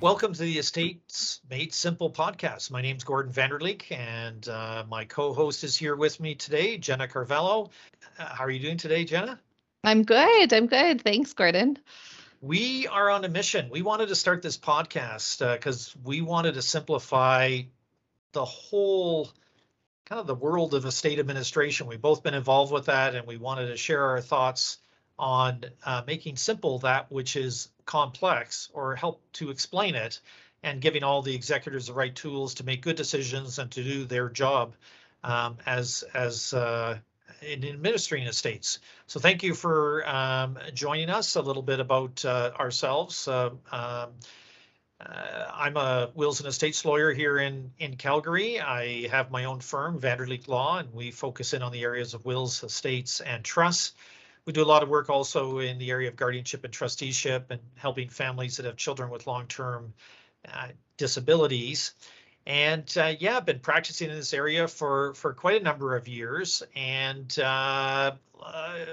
Welcome 0.00 0.32
to 0.32 0.42
the 0.42 0.58
Estates 0.58 1.40
Made 1.50 1.74
Simple 1.74 2.08
podcast. 2.08 2.70
My 2.70 2.80
name 2.80 2.96
is 2.96 3.02
Gordon 3.02 3.32
VanderLeek, 3.32 3.90
and 3.90 4.48
uh, 4.48 4.84
my 4.88 5.04
co-host 5.04 5.64
is 5.64 5.76
here 5.76 5.96
with 5.96 6.20
me 6.20 6.36
today, 6.36 6.78
Jenna 6.78 7.08
Carvalho. 7.08 7.70
Uh, 8.16 8.26
how 8.26 8.44
are 8.44 8.50
you 8.50 8.60
doing 8.60 8.76
today, 8.76 9.04
Jenna? 9.04 9.40
I'm 9.82 10.04
good. 10.04 10.52
I'm 10.52 10.68
good. 10.68 11.02
Thanks, 11.02 11.32
Gordon. 11.32 11.78
We 12.40 12.86
are 12.86 13.10
on 13.10 13.24
a 13.24 13.28
mission. 13.28 13.70
We 13.70 13.82
wanted 13.82 14.06
to 14.10 14.14
start 14.14 14.40
this 14.40 14.56
podcast 14.56 15.40
because 15.54 15.96
uh, 15.96 15.98
we 16.04 16.20
wanted 16.20 16.54
to 16.54 16.62
simplify 16.62 17.62
the 18.34 18.44
whole 18.44 19.28
kind 20.06 20.20
of 20.20 20.28
the 20.28 20.34
world 20.36 20.74
of 20.74 20.84
estate 20.84 21.18
administration. 21.18 21.88
We've 21.88 22.00
both 22.00 22.22
been 22.22 22.34
involved 22.34 22.72
with 22.72 22.86
that, 22.86 23.16
and 23.16 23.26
we 23.26 23.36
wanted 23.36 23.66
to 23.66 23.76
share 23.76 24.04
our 24.04 24.20
thoughts 24.20 24.78
on 25.18 25.64
uh, 25.84 26.02
making 26.06 26.36
simple 26.36 26.78
that 26.78 27.10
which 27.10 27.36
is 27.36 27.68
complex 27.84 28.68
or 28.72 28.94
help 28.94 29.20
to 29.32 29.50
explain 29.50 29.94
it 29.94 30.20
and 30.62 30.80
giving 30.80 31.02
all 31.02 31.22
the 31.22 31.34
executors 31.34 31.86
the 31.86 31.92
right 31.92 32.14
tools 32.14 32.54
to 32.54 32.64
make 32.64 32.82
good 32.82 32.96
decisions 32.96 33.58
and 33.58 33.70
to 33.70 33.82
do 33.82 34.04
their 34.04 34.28
job 34.28 34.74
um, 35.24 35.56
as 35.66 36.04
as 36.14 36.52
uh, 36.52 36.98
in 37.42 37.64
administering 37.64 38.26
estates. 38.26 38.80
So 39.06 39.20
thank 39.20 39.42
you 39.42 39.54
for 39.54 40.08
um, 40.08 40.58
joining 40.74 41.10
us 41.10 41.36
a 41.36 41.42
little 41.42 41.62
bit 41.62 41.80
about 41.80 42.24
uh, 42.24 42.52
ourselves. 42.58 43.28
Um, 43.28 43.60
uh, 43.70 44.06
I'm 45.00 45.76
a 45.76 46.10
wills 46.14 46.40
and 46.40 46.48
estates 46.48 46.84
lawyer 46.84 47.12
here 47.12 47.38
in 47.38 47.70
in 47.78 47.96
Calgary. 47.96 48.60
I 48.60 49.06
have 49.08 49.30
my 49.30 49.44
own 49.44 49.60
firm, 49.60 50.00
VanderLeek 50.00 50.48
Law, 50.48 50.78
and 50.78 50.92
we 50.92 51.12
focus 51.12 51.52
in 51.54 51.62
on 51.62 51.70
the 51.70 51.82
areas 51.82 52.14
of 52.14 52.24
wills, 52.24 52.64
estates, 52.64 53.20
and 53.20 53.44
trusts. 53.44 53.94
We 54.48 54.54
do 54.54 54.62
a 54.62 54.64
lot 54.64 54.82
of 54.82 54.88
work 54.88 55.10
also 55.10 55.58
in 55.58 55.76
the 55.76 55.90
area 55.90 56.08
of 56.08 56.16
guardianship 56.16 56.64
and 56.64 56.72
trusteeship 56.72 57.50
and 57.50 57.60
helping 57.74 58.08
families 58.08 58.56
that 58.56 58.64
have 58.64 58.76
children 58.76 59.10
with 59.10 59.26
long-term 59.26 59.92
uh, 60.50 60.68
disabilities. 60.96 61.92
And 62.46 62.90
uh, 62.96 63.12
yeah, 63.20 63.36
I've 63.36 63.44
been 63.44 63.58
practicing 63.58 64.08
in 64.08 64.16
this 64.16 64.32
area 64.32 64.66
for 64.66 65.12
for 65.12 65.34
quite 65.34 65.60
a 65.60 65.62
number 65.62 65.94
of 65.96 66.08
years, 66.08 66.62
and 66.74 67.38
uh, 67.38 68.12
uh 68.42 68.86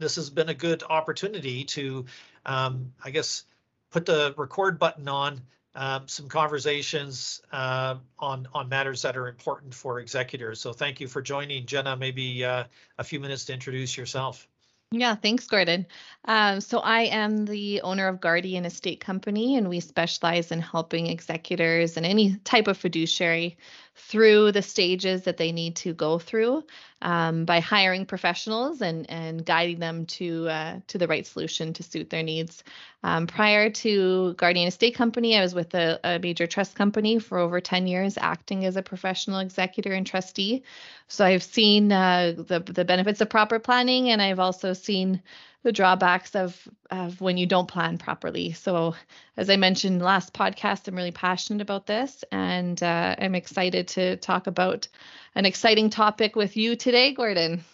this 0.00 0.16
has 0.16 0.28
been 0.28 0.48
a 0.48 0.54
good 0.54 0.82
opportunity 0.82 1.62
to, 1.66 2.06
um, 2.44 2.92
I 3.04 3.10
guess, 3.10 3.44
put 3.92 4.06
the 4.06 4.34
record 4.36 4.80
button 4.80 5.06
on 5.06 5.40
um, 5.76 6.08
some 6.08 6.28
conversations 6.28 7.42
uh, 7.52 7.94
on 8.18 8.48
on 8.52 8.68
matters 8.68 9.02
that 9.02 9.16
are 9.16 9.28
important 9.28 9.72
for 9.72 10.00
executors. 10.00 10.60
So 10.60 10.72
thank 10.72 10.98
you 10.98 11.06
for 11.06 11.22
joining, 11.22 11.64
Jenna. 11.64 11.96
Maybe 11.96 12.44
uh, 12.44 12.64
a 12.98 13.04
few 13.04 13.20
minutes 13.20 13.44
to 13.44 13.52
introduce 13.52 13.96
yourself. 13.96 14.48
Yeah, 14.96 15.16
thanks, 15.16 15.48
Gordon. 15.48 15.86
Um, 16.26 16.60
so 16.60 16.78
I 16.78 17.02
am 17.02 17.46
the 17.46 17.80
owner 17.80 18.06
of 18.06 18.20
Guardian 18.20 18.64
Estate 18.64 19.00
Company, 19.00 19.56
and 19.56 19.68
we 19.68 19.80
specialize 19.80 20.52
in 20.52 20.60
helping 20.60 21.08
executors 21.08 21.96
and 21.96 22.06
any 22.06 22.36
type 22.44 22.68
of 22.68 22.76
fiduciary 22.76 23.56
through 23.96 24.50
the 24.52 24.62
stages 24.62 25.22
that 25.22 25.36
they 25.36 25.52
need 25.52 25.76
to 25.76 25.92
go 25.92 26.18
through 26.18 26.64
um, 27.00 27.44
by 27.44 27.60
hiring 27.60 28.06
professionals 28.06 28.80
and 28.80 29.08
and 29.08 29.44
guiding 29.44 29.78
them 29.78 30.06
to 30.06 30.48
uh, 30.48 30.80
to 30.88 30.98
the 30.98 31.06
right 31.06 31.26
solution 31.26 31.72
to 31.72 31.82
suit 31.82 32.10
their 32.10 32.22
needs. 32.22 32.64
Um, 33.04 33.26
prior 33.26 33.70
to 33.70 34.34
Guardian 34.34 34.66
Estate 34.66 34.94
Company, 34.94 35.36
I 35.36 35.42
was 35.42 35.54
with 35.54 35.74
a, 35.74 36.00
a, 36.02 36.18
major 36.18 36.46
trust 36.46 36.74
company 36.74 37.18
for 37.18 37.36
over 37.38 37.60
10 37.60 37.86
years, 37.86 38.16
acting 38.18 38.64
as 38.64 38.76
a 38.76 38.82
professional 38.82 39.40
executor 39.40 39.92
and 39.92 40.06
trustee. 40.06 40.62
So 41.08 41.24
I've 41.24 41.42
seen 41.42 41.92
uh, 41.92 42.32
the 42.36 42.60
the 42.60 42.84
benefits 42.84 43.20
of 43.20 43.28
proper 43.28 43.58
planning, 43.58 44.10
and 44.10 44.20
I've 44.20 44.40
also 44.40 44.72
seen 44.72 45.22
the 45.64 45.72
drawbacks 45.72 46.36
of 46.36 46.68
of 46.90 47.20
when 47.20 47.36
you 47.36 47.46
don't 47.46 47.66
plan 47.66 47.98
properly. 47.98 48.52
So, 48.52 48.94
as 49.36 49.50
I 49.50 49.56
mentioned 49.56 50.00
last 50.00 50.32
podcast, 50.32 50.86
I'm 50.86 50.94
really 50.94 51.10
passionate 51.10 51.62
about 51.62 51.86
this, 51.86 52.22
and 52.30 52.80
uh, 52.80 53.16
I'm 53.18 53.34
excited 53.34 53.88
to 53.88 54.16
talk 54.18 54.46
about 54.46 54.86
an 55.34 55.46
exciting 55.46 55.90
topic 55.90 56.36
with 56.36 56.56
you 56.56 56.76
today, 56.76 57.12
Gordon. 57.12 57.64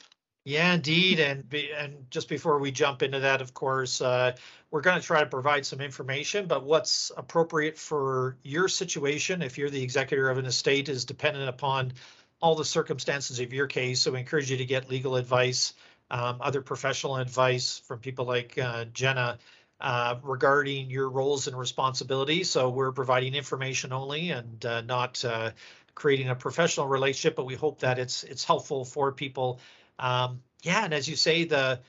Yeah, 0.45 0.73
indeed, 0.73 1.21
and 1.21 1.47
be, 1.47 1.71
and 1.71 2.11
just 2.11 2.29
before 2.29 2.59
we 2.59 2.71
jump 2.71 3.03
into 3.03 3.21
that, 3.21 3.43
of 3.43 3.53
course, 3.53 4.01
uh, 4.01 4.35
we're 4.71 4.81
going 4.81 4.99
to 4.99 5.07
try 5.07 5.21
to 5.21 5.27
provide 5.27 5.67
some 5.67 5.81
information, 5.81 6.47
but 6.47 6.65
what's 6.65 7.13
appropriate 7.15 7.77
for 7.77 8.39
your 8.43 8.69
situation, 8.69 9.43
if 9.43 9.59
you're 9.59 9.69
the 9.69 9.83
executor 9.83 10.31
of 10.31 10.39
an 10.39 10.47
estate, 10.47 10.89
is 10.89 11.05
dependent 11.05 11.49
upon 11.49 11.93
all 12.41 12.55
the 12.55 12.65
circumstances 12.65 13.39
of 13.39 13.53
your 13.53 13.67
case. 13.67 14.01
So 14.01 14.13
we 14.13 14.21
encourage 14.21 14.51
you 14.51 14.57
to 14.57 14.65
get 14.65 14.89
legal 14.89 15.17
advice 15.17 15.75
um, 16.11 16.39
other 16.41 16.61
professional 16.61 17.17
advice 17.17 17.79
from 17.87 17.99
people 18.01 18.25
like 18.25 18.59
uh, 18.59 18.87
Jenna 18.87 19.39
uh, 19.81 20.17
regarding 20.23 20.91
your 20.91 21.09
roles 21.09 21.47
and 21.47 21.59
responsibilities. 21.59 22.51
So 22.51 22.69
we're 22.69 22.93
providing 22.93 23.35
information 23.35 23.93
only 23.93 24.31
and 24.31 24.65
uh, 24.67 24.83
not 24.83 25.25
uh, 25.25 25.53
creating 25.95 26.29
a 26.29 26.35
professional 26.35 26.87
relationship, 26.87 27.37
but 27.37 27.47
we 27.47 27.55
hope 27.55 27.81
that 27.81 27.99
it's 27.99 28.25
it's 28.25 28.45
helpful 28.45 28.85
for 28.85 29.13
people. 29.13 29.61
Um, 29.99 30.43
yeah, 30.63 30.85
and 30.85 30.93
as 30.93 31.09
you 31.09 31.17
say, 31.17 31.45
the 31.45 31.81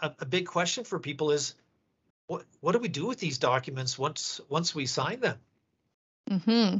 a, 0.00 0.12
a 0.18 0.26
big 0.26 0.46
question 0.46 0.84
for 0.84 0.98
people 0.98 1.30
is 1.30 1.54
what 2.26 2.44
what 2.60 2.72
do 2.72 2.78
we 2.78 2.88
do 2.88 3.06
with 3.06 3.18
these 3.18 3.38
documents 3.38 3.98
once 3.98 4.40
once 4.48 4.74
we 4.74 4.86
sign 4.86 5.20
them? 5.20 5.38
Hmm. 6.44 6.78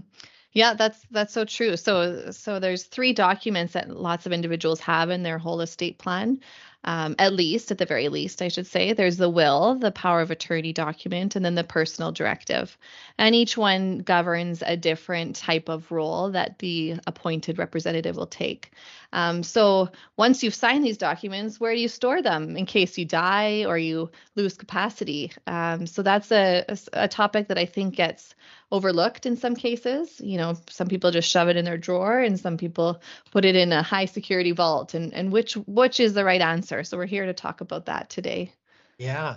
Yeah, 0.53 0.75
that's 0.75 1.01
that's 1.11 1.33
so 1.33 1.45
true. 1.45 1.77
So 1.77 2.31
so 2.33 2.59
there's 2.59 2.85
three 2.85 3.13
documents 3.13 3.75
that 3.75 3.89
lots 3.89 4.27
of 4.27 4.33
individuals 4.33 4.81
have 4.81 5.11
in 5.11 5.23
their 5.23 5.39
whole 5.39 5.61
estate 5.61 5.99
plan 5.99 6.41
um, 6.85 7.15
at 7.19 7.33
least, 7.35 7.71
at 7.71 7.79
the 7.79 7.87
very 7.87 8.09
least, 8.09 8.41
I 8.41 8.49
should 8.49 8.67
say. 8.67 8.93
There's 8.93 9.19
the 9.19 9.29
will, 9.29 9.75
the 9.75 9.91
power 9.91 10.21
of 10.21 10.31
attorney 10.31 10.73
document, 10.73 11.37
and 11.37 11.45
then 11.45 11.55
the 11.55 11.65
personal 11.65 12.13
directive. 12.13 12.77
And 13.19 13.35
each 13.35 13.57
one 13.57 13.99
governs 13.99 14.63
a 14.65 14.77
different 14.77 15.37
type 15.37 15.69
of 15.69 15.91
role 15.93 16.31
that 16.31 16.59
the 16.59 16.97
appointed 17.07 17.59
representative 17.59 18.17
will 18.17 18.27
take. 18.27 18.71
Um, 19.13 19.43
so 19.43 19.91
once 20.17 20.43
you've 20.43 20.55
signed 20.55 20.85
these 20.85 20.97
documents, 20.97 21.59
where 21.59 21.75
do 21.75 21.81
you 21.81 21.89
store 21.89 22.23
them 22.23 22.57
in 22.57 22.65
case 22.65 22.97
you 22.97 23.05
die 23.05 23.65
or 23.67 23.77
you 23.77 24.11
lose 24.37 24.57
capacity? 24.57 25.33
Um, 25.47 25.87
so 25.87 26.03
that's 26.03 26.31
a, 26.31 26.65
a, 26.69 26.79
a 26.93 27.09
topic 27.09 27.49
that 27.49 27.59
I 27.59 27.67
think 27.67 27.97
gets 27.97 28.35
overlooked 28.73 29.27
in 29.27 29.37
some 29.37 29.57
cases. 29.57 30.21
You 30.21 30.39
know, 30.39 30.55
some 30.69 30.87
people 30.87 31.11
just 31.11 31.29
shove 31.29 31.49
it 31.49 31.57
in 31.57 31.65
their 31.65 31.79
drawer 31.79 32.21
and 32.21 32.39
some 32.39 32.57
people 32.57 33.01
put 33.33 33.45
it 33.45 33.57
in 33.57 33.73
a 33.73 33.83
high 33.83 34.05
security 34.05 34.53
vault 34.53 34.95
and 34.95 35.13
and 35.13 35.33
which 35.33 35.55
which 35.55 35.99
is 35.99 36.15
the 36.15 36.25
right 36.25 36.41
answer. 36.41 36.70
So 36.85 36.97
we're 36.97 37.07
here 37.07 37.27
to 37.27 37.35
talk 37.35 37.61
about 37.61 37.87
that 37.87 38.11
today. 38.11 38.53
Yeah. 38.99 39.37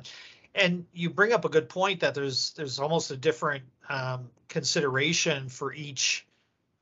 And 0.56 0.86
you 0.94 1.10
bring 1.10 1.34
up 1.34 1.46
a 1.46 1.50
good 1.50 1.68
point 1.68 2.02
that 2.02 2.14
there's 2.14 2.52
there's 2.52 2.80
almost 2.80 3.12
a 3.12 3.18
different 3.18 3.64
um, 3.90 4.30
consideration 4.48 5.50
for 5.50 5.74
each 5.74 6.28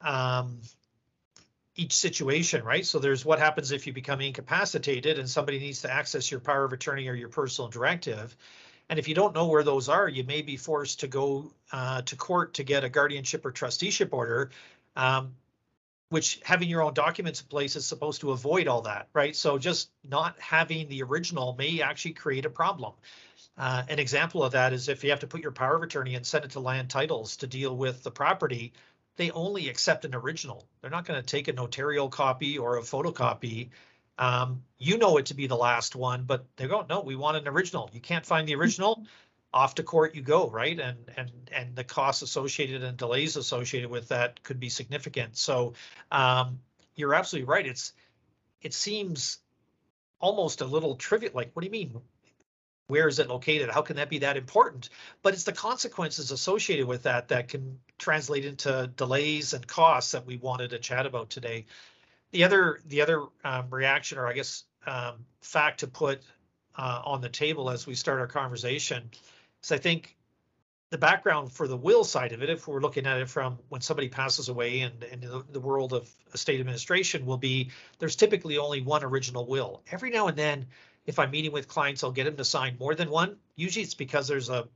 um, 0.02 0.60
each 1.76 1.94
situation, 1.94 2.64
right? 2.64 2.86
So 2.86 3.00
there's 3.00 3.24
what 3.24 3.40
happens 3.40 3.72
if 3.72 3.88
you 3.88 3.94
become 3.94 4.20
incapacitated 4.20 5.18
and 5.20 5.30
somebody 5.30 5.60
needs 5.60 5.82
to 5.82 5.92
access 5.92 6.30
your 6.30 6.40
power 6.40 6.66
of 6.66 6.74
attorney 6.74 7.08
or 7.08 7.14
your 7.14 7.30
personal 7.30 7.70
directive. 7.70 8.36
And 8.90 9.00
if 9.00 9.08
you 9.08 9.16
don't 9.16 9.34
know 9.34 9.48
where 9.48 9.64
those 9.64 9.88
are, 9.88 10.10
you 10.10 10.26
may 10.26 10.42
be 10.42 10.58
forced 10.58 11.00
to 11.00 11.08
go 11.08 11.54
uh, 11.72 12.02
to 12.02 12.16
court 12.18 12.56
to 12.56 12.64
get 12.64 12.84
a 12.84 12.90
guardianship 12.90 13.46
or 13.46 13.52
trusteeship 13.52 14.14
order, 14.14 14.52
um, 14.98 15.34
which 16.12 16.42
having 16.44 16.68
your 16.68 16.82
own 16.82 16.94
documents 16.94 17.40
in 17.40 17.48
place 17.48 17.78
is 17.78 17.86
supposed 17.86 18.20
to 18.20 18.32
avoid 18.32 18.68
all 18.68 18.82
that, 18.82 19.08
right? 19.14 19.34
So 19.34 19.58
just 19.58 19.90
not 20.08 20.38
having 20.42 20.90
the 20.90 21.04
original 21.04 21.56
may 21.58 21.82
actually 21.82 22.14
create 22.14 22.46
a 22.46 22.50
problem. 22.50 22.92
Uh, 23.58 23.84
an 23.88 23.98
example 23.98 24.44
of 24.44 24.52
that 24.52 24.74
is 24.74 24.90
if 24.90 25.06
you 25.06 25.12
have 25.12 25.22
to 25.22 25.28
put 25.28 25.42
your 25.42 25.54
power 25.54 25.78
of 25.78 25.84
attorney 25.84 26.16
and 26.16 26.26
send 26.26 26.44
it 26.44 26.52
to 26.52 26.60
land 26.60 26.90
titles 26.90 27.38
to 27.38 27.48
deal 27.48 27.76
with 27.76 28.04
the 28.04 28.12
property, 28.12 28.74
they 29.16 29.32
only 29.32 29.70
accept 29.70 30.04
an 30.04 30.14
original. 30.14 30.68
They're 30.82 30.92
not 30.92 31.06
going 31.06 31.22
to 31.22 31.26
take 31.26 31.48
a 31.48 31.54
notarial 31.54 32.10
copy 32.10 32.58
or 32.58 32.78
a 32.78 32.82
photocopy 32.82 33.70
um, 34.18 34.64
you 34.78 35.00
know 35.00 35.18
it 35.18 35.28
to 35.28 35.34
be 35.34 35.48
the 35.48 35.58
last 35.58 35.96
one, 35.96 36.26
but 36.26 36.46
they 36.56 36.68
go, 36.68 36.86
no, 36.88 37.02
we 37.02 37.16
want 37.16 37.38
an 37.38 37.48
original. 37.48 37.90
You 37.92 38.00
can't 38.00 38.26
find 38.26 38.48
the 38.48 38.56
original, 38.56 39.04
off 39.54 39.76
to 39.76 39.84
court 39.84 40.16
you 40.16 40.22
go, 40.22 40.50
right? 40.50 40.80
And 40.80 40.98
and 41.18 41.32
and 41.52 41.76
the 41.76 41.84
costs 41.84 42.22
associated 42.22 42.84
and 42.84 42.98
delays 42.98 43.36
associated 43.36 43.90
with 43.90 44.10
that 44.10 44.42
could 44.44 44.60
be 44.60 44.70
significant. 44.70 45.38
So 45.38 45.74
um, 46.12 46.60
you're 46.96 47.14
absolutely 47.14 47.50
right. 47.50 47.66
It's 47.66 47.94
it 48.62 48.74
seems 48.74 49.40
almost 50.20 50.62
a 50.62 50.66
little 50.66 50.96
trivial. 50.96 51.34
Like, 51.34 51.52
what 51.54 51.62
do 51.62 51.68
you 51.68 51.72
mean? 51.72 52.02
Where 52.88 53.08
is 53.08 53.20
it 53.20 53.30
located? 53.30 53.70
How 53.70 53.82
can 53.82 53.96
that 53.96 54.10
be 54.10 54.20
that 54.20 54.36
important? 54.36 54.90
But 55.24 55.34
it's 55.34 55.46
the 55.46 55.54
consequences 55.54 56.32
associated 56.32 56.88
with 56.88 57.04
that 57.04 57.30
that 57.30 57.48
can 57.48 57.80
translate 57.98 58.44
into 58.44 58.92
delays 58.98 59.54
and 59.54 59.66
costs 59.66 60.12
that 60.12 60.26
we 60.26 60.38
wanted 60.38 60.72
to 60.72 60.80
chat 60.80 61.06
about 61.06 61.30
today 61.30 61.66
the 62.32 62.44
other 62.44 62.80
the 62.88 63.02
other 63.02 63.24
um, 63.44 63.70
reaction, 63.70 64.18
or 64.18 64.28
I 64.28 64.34
guess 64.34 64.64
um, 64.88 65.26
fact 65.42 65.82
to 65.82 65.88
put 65.88 66.22
uh, 66.76 67.02
on 67.06 67.22
the 67.22 67.30
table 67.30 67.70
as 67.70 67.86
we 67.86 67.96
start 67.96 68.20
our 68.20 68.28
conversation, 68.28 69.12
is 69.64 69.72
I 69.72 69.78
think 69.78 70.16
the 70.90 70.98
background 70.98 71.52
for 71.52 71.68
the 71.68 71.78
will 71.78 72.04
side 72.04 72.34
of 72.34 72.44
it, 72.44 72.50
if 72.50 72.68
we're 72.68 72.82
looking 72.82 73.06
at 73.06 73.20
it 73.20 73.30
from 73.30 73.58
when 73.70 73.82
somebody 73.82 74.10
passes 74.10 74.50
away 74.50 74.82
and 74.82 75.04
in 75.04 75.22
the, 75.22 75.44
the 75.52 75.60
world 75.60 75.94
of 75.94 76.10
estate 76.34 76.60
administration, 76.60 77.26
will 77.26 77.38
be 77.38 77.72
there's 78.00 78.16
typically 78.16 78.58
only 78.58 78.82
one 78.82 79.04
original 79.04 79.46
will. 79.46 79.82
Every 79.92 80.10
now 80.10 80.28
and 80.28 80.38
then, 80.38 80.66
if 81.06 81.18
I'm 81.18 81.32
meeting 81.32 81.52
with 81.52 81.68
clients, 81.68 82.04
I'll 82.04 82.12
get 82.12 82.26
them 82.26 82.38
to 82.38 82.46
sign 82.46 82.76
more 82.80 82.94
than 82.94 83.10
one. 83.10 83.38
Usually, 83.56 83.84
it's 83.84 83.94
because 83.94 84.28
there's 84.28 84.50
a 84.50 84.68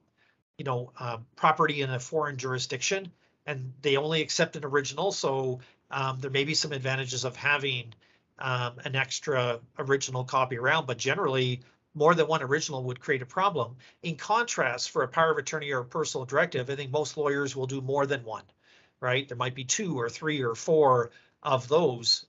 you 0.57 0.65
know, 0.65 0.91
uh, 0.99 1.17
property 1.35 1.81
in 1.81 1.89
a 1.89 1.99
foreign 1.99 2.37
jurisdiction 2.37 3.11
and 3.45 3.73
they 3.81 3.97
only 3.97 4.21
accept 4.21 4.55
an 4.55 4.65
original. 4.65 5.11
So 5.11 5.59
um, 5.91 6.19
there 6.19 6.31
may 6.31 6.45
be 6.45 6.53
some 6.53 6.71
advantages 6.71 7.25
of 7.25 7.35
having 7.35 7.93
um, 8.39 8.79
an 8.83 8.95
extra 8.95 9.59
original 9.77 10.23
copy 10.23 10.57
around, 10.57 10.87
but 10.87 10.97
generally 10.97 11.61
more 11.95 12.13
than 12.13 12.27
one 12.27 12.43
original 12.43 12.83
would 12.83 12.99
create 12.99 13.21
a 13.21 13.25
problem. 13.25 13.77
In 14.03 14.17
contrast, 14.17 14.91
for 14.91 15.03
a 15.03 15.07
power 15.07 15.31
of 15.31 15.37
attorney 15.37 15.71
or 15.71 15.79
a 15.79 15.85
personal 15.85 16.25
directive, 16.25 16.69
I 16.69 16.75
think 16.75 16.91
most 16.91 17.17
lawyers 17.17 17.55
will 17.55 17.67
do 17.67 17.81
more 17.81 18.05
than 18.05 18.23
one, 18.23 18.43
right? 18.99 19.27
There 19.27 19.37
might 19.37 19.55
be 19.55 19.63
two 19.63 19.99
or 19.99 20.09
three 20.09 20.43
or 20.43 20.53
four 20.53 21.11
of 21.41 21.67
those 21.67 22.25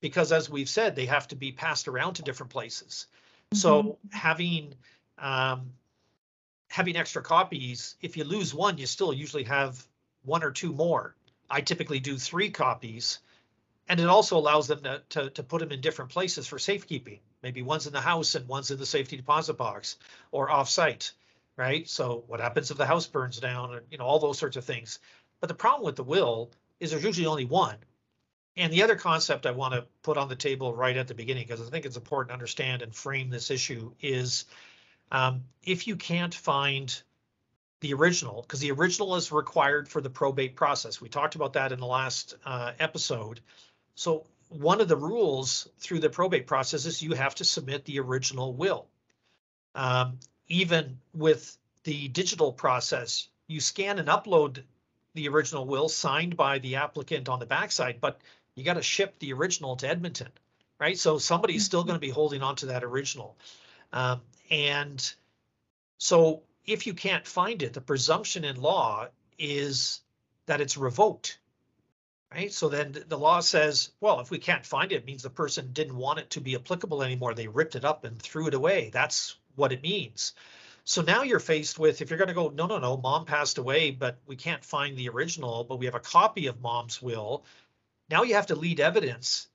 because 0.00 0.32
as 0.32 0.50
we've 0.50 0.68
said, 0.68 0.94
they 0.94 1.06
have 1.06 1.28
to 1.28 1.36
be 1.36 1.50
passed 1.50 1.88
around 1.88 2.14
to 2.14 2.22
different 2.22 2.52
places. 2.52 3.06
Mm-hmm. 3.46 3.56
So 3.56 3.98
having 4.12 4.74
um, 5.18 5.72
having 6.68 6.96
extra 6.96 7.22
copies, 7.22 7.96
if 8.02 8.16
you 8.16 8.24
lose 8.24 8.54
one, 8.54 8.78
you 8.78 8.86
still 8.86 9.12
usually 9.12 9.44
have 9.44 9.82
one 10.24 10.42
or 10.42 10.50
two 10.50 10.72
more. 10.72 11.14
I 11.48 11.60
typically 11.60 12.00
do 12.00 12.18
three 12.18 12.50
copies 12.50 13.20
and 13.88 14.00
it 14.00 14.06
also 14.06 14.36
allows 14.36 14.66
them 14.66 14.82
to, 14.82 15.02
to, 15.10 15.30
to, 15.30 15.42
put 15.42 15.60
them 15.60 15.70
in 15.70 15.80
different 15.80 16.10
places 16.10 16.46
for 16.46 16.58
safekeeping. 16.58 17.20
Maybe 17.44 17.62
one's 17.62 17.86
in 17.86 17.92
the 17.92 18.00
house 18.00 18.34
and 18.34 18.48
one's 18.48 18.70
in 18.70 18.78
the 18.78 18.86
safety 18.86 19.18
deposit 19.18 19.58
box 19.58 19.98
or 20.32 20.50
off-site, 20.50 21.12
right? 21.56 21.86
So 21.86 22.24
what 22.26 22.40
happens 22.40 22.70
if 22.70 22.78
the 22.78 22.86
house 22.86 23.06
burns 23.06 23.38
down 23.38 23.74
and 23.74 23.86
you 23.90 23.98
know 23.98 24.04
all 24.04 24.18
those 24.18 24.38
sorts 24.38 24.56
of 24.56 24.64
things. 24.64 24.98
But 25.40 25.48
the 25.48 25.54
problem 25.54 25.84
with 25.84 25.96
the 25.96 26.04
will 26.04 26.50
is 26.80 26.90
there's 26.90 27.04
usually 27.04 27.26
only 27.26 27.44
one. 27.44 27.76
And 28.56 28.72
the 28.72 28.82
other 28.82 28.96
concept 28.96 29.44
I 29.44 29.50
want 29.50 29.74
to 29.74 29.84
put 30.02 30.16
on 30.16 30.28
the 30.28 30.36
table 30.36 30.74
right 30.74 30.96
at 30.96 31.06
the 31.06 31.14
beginning, 31.14 31.44
because 31.46 31.60
I 31.60 31.70
think 31.70 31.84
it's 31.84 31.96
important 31.96 32.30
to 32.30 32.34
understand 32.34 32.80
and 32.80 32.94
frame 32.94 33.28
this 33.28 33.50
issue, 33.50 33.92
is 34.00 34.46
um, 35.12 35.42
if 35.62 35.86
you 35.86 35.96
can't 35.96 36.34
find 36.34 37.02
the 37.80 37.92
original, 37.92 38.40
because 38.40 38.60
the 38.60 38.70
original 38.70 39.16
is 39.16 39.32
required 39.32 39.86
for 39.86 40.00
the 40.00 40.08
probate 40.08 40.56
process. 40.56 41.00
We 41.00 41.10
talked 41.10 41.34
about 41.34 41.52
that 41.52 41.72
in 41.72 41.78
the 41.78 41.86
last 41.86 42.36
uh, 42.46 42.72
episode. 42.78 43.40
So 43.96 44.24
one 44.54 44.80
of 44.80 44.88
the 44.88 44.96
rules 44.96 45.68
through 45.78 46.00
the 46.00 46.10
probate 46.10 46.46
process 46.46 46.86
is 46.86 47.02
you 47.02 47.14
have 47.14 47.34
to 47.36 47.44
submit 47.44 47.84
the 47.84 48.00
original 48.00 48.54
will. 48.54 48.86
Um, 49.74 50.18
even 50.48 50.98
with 51.12 51.56
the 51.82 52.08
digital 52.08 52.52
process, 52.52 53.28
you 53.48 53.60
scan 53.60 53.98
and 53.98 54.08
upload 54.08 54.62
the 55.14 55.28
original 55.28 55.66
will 55.66 55.88
signed 55.88 56.36
by 56.36 56.58
the 56.58 56.76
applicant 56.76 57.28
on 57.28 57.38
the 57.38 57.46
backside, 57.46 58.00
but 58.00 58.20
you 58.54 58.64
got 58.64 58.74
to 58.74 58.82
ship 58.82 59.18
the 59.18 59.32
original 59.32 59.76
to 59.76 59.88
Edmonton, 59.88 60.30
right? 60.78 60.98
So 60.98 61.18
somebody's 61.18 61.64
still 61.64 61.84
going 61.84 61.96
to 61.96 62.00
be 62.00 62.10
holding 62.10 62.42
on 62.42 62.56
to 62.56 62.66
that 62.66 62.84
original. 62.84 63.36
Um, 63.92 64.20
and 64.50 65.14
so 65.98 66.42
if 66.66 66.86
you 66.86 66.94
can't 66.94 67.26
find 67.26 67.62
it, 67.62 67.72
the 67.72 67.80
presumption 67.80 68.44
in 68.44 68.60
law 68.60 69.08
is 69.38 70.00
that 70.46 70.60
it's 70.60 70.76
revoked 70.76 71.38
right? 72.34 72.52
So 72.52 72.68
then 72.68 72.96
the 73.08 73.18
law 73.18 73.40
says, 73.40 73.90
well, 74.00 74.20
if 74.20 74.30
we 74.30 74.38
can't 74.38 74.66
find 74.66 74.90
it, 74.92 74.96
it 74.96 75.04
means 75.04 75.22
the 75.22 75.30
person 75.30 75.70
didn't 75.72 75.96
want 75.96 76.18
it 76.18 76.30
to 76.30 76.40
be 76.40 76.56
applicable 76.56 77.02
anymore. 77.02 77.34
They 77.34 77.46
ripped 77.46 77.76
it 77.76 77.84
up 77.84 78.04
and 78.04 78.20
threw 78.20 78.48
it 78.48 78.54
away. 78.54 78.90
That's 78.92 79.36
what 79.54 79.72
it 79.72 79.82
means. 79.82 80.34
So 80.84 81.00
now 81.00 81.22
you're 81.22 81.40
faced 81.40 81.78
with 81.78 82.02
if 82.02 82.10
you're 82.10 82.18
going 82.18 82.28
to 82.28 82.34
go, 82.34 82.48
no, 82.48 82.66
no, 82.66 82.78
no, 82.78 82.96
mom 82.96 83.24
passed 83.24 83.58
away, 83.58 83.90
but 83.90 84.18
we 84.26 84.36
can't 84.36 84.64
find 84.64 84.96
the 84.96 85.08
original, 85.08 85.64
but 85.64 85.78
we 85.78 85.86
have 85.86 85.94
a 85.94 86.00
copy 86.00 86.46
of 86.46 86.60
mom's 86.60 87.00
will. 87.00 87.44
Now 88.10 88.22
you 88.22 88.34
have 88.34 88.48
to 88.48 88.56
lead 88.56 88.80
evidence 88.80 89.48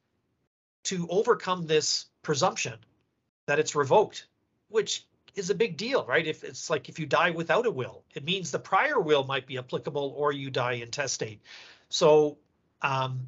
to 0.85 1.07
overcome 1.09 1.67
this 1.67 2.05
presumption 2.23 2.79
that 3.45 3.59
it's 3.59 3.75
revoked, 3.75 4.25
which 4.69 5.05
is 5.35 5.49
a 5.49 5.55
big 5.55 5.77
deal, 5.77 6.05
right? 6.05 6.25
If 6.25 6.43
it's 6.43 6.69
like 6.69 6.89
if 6.89 6.97
you 6.97 7.05
die 7.05 7.29
without 7.29 7.67
a 7.67 7.71
will, 7.71 8.03
it 8.15 8.23
means 8.23 8.49
the 8.49 8.57
prior 8.57 8.99
will 8.99 9.23
might 9.25 9.45
be 9.45 9.57
applicable 9.57 10.13
or 10.17 10.31
you 10.31 10.49
die 10.49 10.73
intestate. 10.81 11.41
So 11.89 12.37
um, 12.81 13.27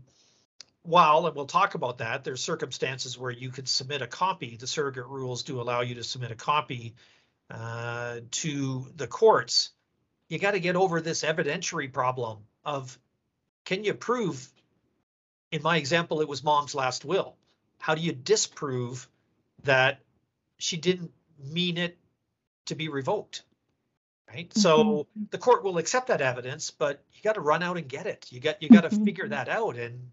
while, 0.83 1.27
and 1.27 1.35
we'll 1.35 1.45
talk 1.45 1.75
about 1.75 1.99
that, 1.99 2.23
there's 2.23 2.41
circumstances 2.41 3.17
where 3.17 3.31
you 3.31 3.49
could 3.49 3.67
submit 3.67 4.01
a 4.01 4.07
copy. 4.07 4.57
The 4.57 4.67
surrogate 4.67 5.07
rules 5.07 5.43
do 5.43 5.61
allow 5.61 5.81
you 5.81 5.95
to 5.95 6.03
submit 6.03 6.31
a 6.31 6.35
copy 6.35 6.95
uh, 7.49 8.21
to 8.31 8.87
the 8.95 9.07
courts. 9.07 9.71
You 10.27 10.39
got 10.39 10.51
to 10.51 10.59
get 10.59 10.75
over 10.75 11.01
this 11.01 11.23
evidentiary 11.23 11.91
problem 11.91 12.39
of 12.65 12.97
can 13.65 13.83
you 13.83 13.93
prove, 13.93 14.47
in 15.51 15.61
my 15.61 15.77
example, 15.77 16.21
it 16.21 16.27
was 16.27 16.43
mom's 16.43 16.73
last 16.73 17.05
will. 17.05 17.35
How 17.77 17.95
do 17.95 18.01
you 18.01 18.13
disprove 18.13 19.07
that 19.63 19.99
she 20.57 20.77
didn't 20.77 21.11
mean 21.43 21.77
it 21.77 21.97
to 22.65 22.75
be 22.75 22.89
revoked? 22.89 23.43
Right? 24.33 24.49
Mm-hmm. 24.49 24.59
So 24.59 25.07
the 25.31 25.37
court 25.37 25.63
will 25.63 25.77
accept 25.77 26.07
that 26.07 26.21
evidence, 26.21 26.71
but 26.71 27.03
you 27.13 27.21
got 27.23 27.35
to 27.35 27.41
run 27.41 27.63
out 27.63 27.77
and 27.77 27.87
get 27.87 28.05
it. 28.05 28.27
You 28.29 28.39
got 28.39 28.61
you 28.61 28.69
got 28.69 28.81
to 28.81 28.89
mm-hmm. 28.89 29.05
figure 29.05 29.27
that 29.27 29.49
out, 29.49 29.77
and 29.77 30.11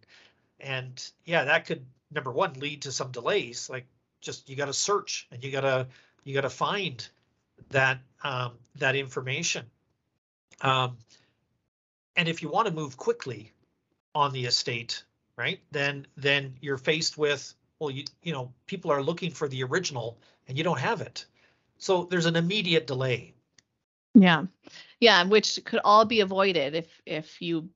and 0.60 1.10
yeah, 1.24 1.44
that 1.44 1.66
could 1.66 1.84
number 2.12 2.32
one 2.32 2.54
lead 2.54 2.82
to 2.82 2.92
some 2.92 3.10
delays. 3.10 3.68
Like 3.70 3.86
just 4.20 4.48
you 4.48 4.56
got 4.56 4.66
to 4.66 4.72
search 4.72 5.28
and 5.30 5.42
you 5.42 5.50
got 5.50 5.62
to 5.62 5.86
you 6.24 6.34
got 6.34 6.42
to 6.42 6.50
find 6.50 7.06
that 7.70 7.98
um, 8.22 8.52
that 8.76 8.96
information. 8.96 9.66
Um, 10.60 10.96
and 12.16 12.28
if 12.28 12.42
you 12.42 12.48
want 12.48 12.66
to 12.66 12.74
move 12.74 12.96
quickly 12.96 13.52
on 14.14 14.32
the 14.32 14.46
estate, 14.46 15.04
right, 15.36 15.60
then 15.70 16.06
then 16.16 16.56
you're 16.60 16.78
faced 16.78 17.16
with 17.16 17.54
well, 17.78 17.90
you 17.90 18.04
you 18.22 18.32
know 18.32 18.52
people 18.66 18.90
are 18.90 19.02
looking 19.02 19.30
for 19.30 19.48
the 19.48 19.62
original 19.64 20.18
and 20.48 20.58
you 20.58 20.64
don't 20.64 20.80
have 20.80 21.00
it. 21.00 21.26
So 21.80 22.04
there's 22.10 22.26
an 22.26 22.34
immediate 22.34 22.88
delay 22.88 23.34
yeah. 24.18 24.44
Yeah, 25.00 25.24
which 25.24 25.60
could 25.64 25.80
all 25.84 26.04
be 26.04 26.20
avoided 26.20 26.74
if 26.74 26.86
if 27.06 27.40
you 27.40 27.70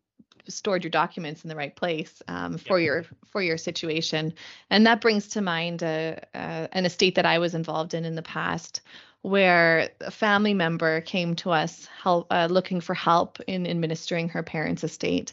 stored 0.49 0.83
your 0.83 0.91
documents 0.91 1.45
in 1.45 1.49
the 1.49 1.57
right 1.57 1.75
place 1.75 2.23
um, 2.29 2.59
for 2.59 2.79
yep. 2.79 2.87
your 2.87 3.05
for 3.31 3.43
your 3.43 3.57
situation. 3.57 4.35
And 4.71 4.87
that 4.87 5.01
brings 5.01 5.29
to 5.29 5.41
mind 5.41 5.83
a, 5.83 6.25
a, 6.35 6.69
an 6.73 6.85
estate 6.85 7.15
that 7.17 7.27
I 7.27 7.39
was 7.39 7.55
involved 7.55 7.95
in 7.95 8.05
in 8.05 8.15
the 8.15 8.23
past, 8.23 8.81
where 9.23 9.91
a 10.01 10.11
family 10.11 10.55
member 10.55 11.01
came 11.01 11.37
to 11.37 11.51
us 11.51 11.87
help, 12.03 12.27
uh, 12.31 12.49
looking 12.51 12.81
for 12.81 12.95
help 12.95 13.41
in 13.47 13.67
administering 13.67 14.31
her 14.31 14.43
parents' 14.43 14.85
estate. 14.85 15.33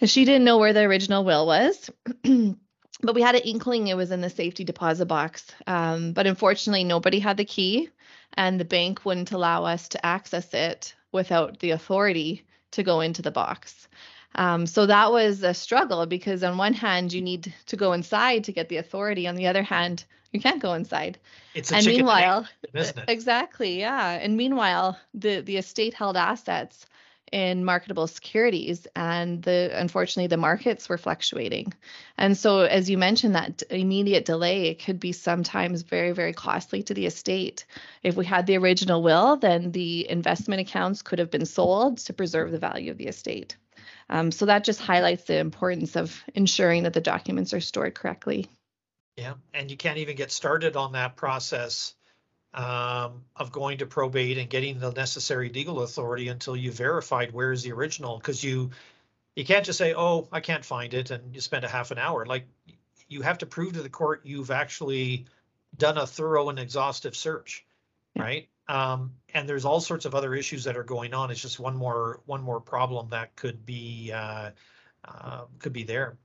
And 0.00 0.08
she 0.08 0.24
didn't 0.24 0.44
know 0.44 0.58
where 0.58 0.72
the 0.72 0.80
original 0.80 1.24
will 1.24 1.46
was. 1.46 1.90
but 3.02 3.14
we 3.14 3.22
had 3.22 3.34
an 3.34 3.42
inkling 3.42 3.88
it 3.88 3.96
was 3.96 4.10
in 4.10 4.20
the 4.20 4.30
safety 4.30 4.64
deposit 4.64 5.06
box. 5.06 5.44
Um, 5.66 6.12
but 6.12 6.26
unfortunately, 6.26 6.84
nobody 6.84 7.18
had 7.18 7.36
the 7.36 7.44
key 7.44 7.90
and 8.34 8.58
the 8.58 8.64
bank 8.64 9.04
wouldn't 9.04 9.32
allow 9.32 9.64
us 9.64 9.88
to 9.88 10.04
access 10.04 10.52
it 10.54 10.94
without 11.12 11.58
the 11.60 11.70
authority 11.70 12.44
to 12.72 12.82
go 12.82 13.00
into 13.00 13.22
the 13.22 13.30
box. 13.30 13.88
Um, 14.34 14.66
so 14.66 14.86
that 14.86 15.12
was 15.12 15.42
a 15.42 15.52
struggle 15.52 16.06
because 16.06 16.42
on 16.42 16.56
one 16.56 16.72
hand 16.72 17.12
you 17.12 17.20
need 17.20 17.52
to 17.66 17.76
go 17.76 17.92
inside 17.92 18.44
to 18.44 18.52
get 18.52 18.68
the 18.68 18.78
authority. 18.78 19.28
On 19.28 19.34
the 19.34 19.46
other 19.46 19.62
hand, 19.62 20.04
you 20.32 20.40
can't 20.40 20.62
go 20.62 20.72
inside. 20.72 21.18
It's 21.54 21.70
a 21.70 21.76
and 21.76 21.86
meanwhile, 21.86 22.48
exactly, 23.08 23.80
yeah. 23.80 24.12
And 24.12 24.36
meanwhile, 24.36 24.98
the 25.12 25.40
the 25.40 25.58
estate 25.58 25.92
held 25.92 26.16
assets 26.16 26.86
in 27.32 27.64
marketable 27.64 28.06
securities 28.06 28.86
and 28.94 29.42
the 29.42 29.70
unfortunately 29.72 30.26
the 30.28 30.36
markets 30.36 30.88
were 30.88 30.98
fluctuating. 30.98 31.72
And 32.18 32.36
so 32.36 32.60
as 32.60 32.90
you 32.90 32.98
mentioned 32.98 33.34
that 33.34 33.62
immediate 33.70 34.26
delay 34.26 34.74
could 34.74 35.00
be 35.00 35.12
sometimes 35.12 35.82
very 35.82 36.12
very 36.12 36.34
costly 36.34 36.82
to 36.84 36.94
the 36.94 37.06
estate. 37.06 37.64
If 38.02 38.16
we 38.16 38.26
had 38.26 38.46
the 38.46 38.58
original 38.58 39.02
will 39.02 39.36
then 39.36 39.72
the 39.72 40.08
investment 40.08 40.60
accounts 40.60 41.02
could 41.02 41.18
have 41.18 41.30
been 41.30 41.46
sold 41.46 41.98
to 41.98 42.12
preserve 42.12 42.52
the 42.52 42.58
value 42.58 42.90
of 42.90 42.98
the 42.98 43.08
estate. 43.08 43.56
Um, 44.10 44.30
so 44.30 44.46
that 44.46 44.64
just 44.64 44.80
highlights 44.80 45.24
the 45.24 45.38
importance 45.38 45.96
of 45.96 46.22
ensuring 46.34 46.82
that 46.82 46.92
the 46.92 47.00
documents 47.00 47.54
are 47.54 47.60
stored 47.60 47.94
correctly. 47.94 48.48
Yeah 49.16 49.34
and 49.54 49.70
you 49.70 49.76
can't 49.76 49.98
even 49.98 50.16
get 50.16 50.30
started 50.30 50.76
on 50.76 50.92
that 50.92 51.16
process 51.16 51.94
um, 52.54 53.24
of 53.36 53.50
going 53.50 53.78
to 53.78 53.86
probate 53.86 54.38
and 54.38 54.50
getting 54.50 54.78
the 54.78 54.90
necessary 54.90 55.48
legal 55.48 55.82
authority 55.82 56.28
until 56.28 56.56
you 56.56 56.70
verified 56.70 57.32
where 57.32 57.52
is 57.52 57.62
the 57.62 57.72
original 57.72 58.18
because 58.18 58.44
you 58.44 58.70
you 59.34 59.44
can't 59.44 59.64
just 59.64 59.78
say 59.78 59.94
oh 59.94 60.28
i 60.32 60.40
can't 60.40 60.64
find 60.64 60.92
it 60.92 61.10
and 61.10 61.34
you 61.34 61.40
spend 61.40 61.64
a 61.64 61.68
half 61.68 61.90
an 61.90 61.98
hour. 61.98 62.26
Like 62.26 62.46
you 63.08 63.22
have 63.22 63.38
to 63.38 63.46
prove 63.46 63.74
to 63.74 63.82
the 63.82 63.88
court 63.88 64.22
you've 64.24 64.50
actually 64.50 65.26
done 65.76 65.96
a 65.96 66.06
thorough 66.06 66.50
and 66.50 66.58
exhaustive 66.58 67.16
search 67.16 67.64
yeah. 68.14 68.22
right? 68.22 68.48
Um, 68.68 69.12
and 69.34 69.48
there's 69.48 69.64
all 69.64 69.80
sorts 69.80 70.04
of 70.04 70.14
other 70.14 70.34
issues 70.34 70.64
that 70.64 70.76
are 70.76 70.84
going 70.84 71.14
on. 71.14 71.30
It's 71.30 71.40
just 71.40 71.58
one 71.58 71.76
more 71.76 72.20
one 72.26 72.42
more 72.42 72.60
problem 72.60 73.08
that 73.10 73.34
could 73.36 73.66
be 73.66 74.12
uh, 74.14 74.50
uh, 75.04 75.42
could 75.58 75.72
be 75.72 75.82
there. 75.82 76.16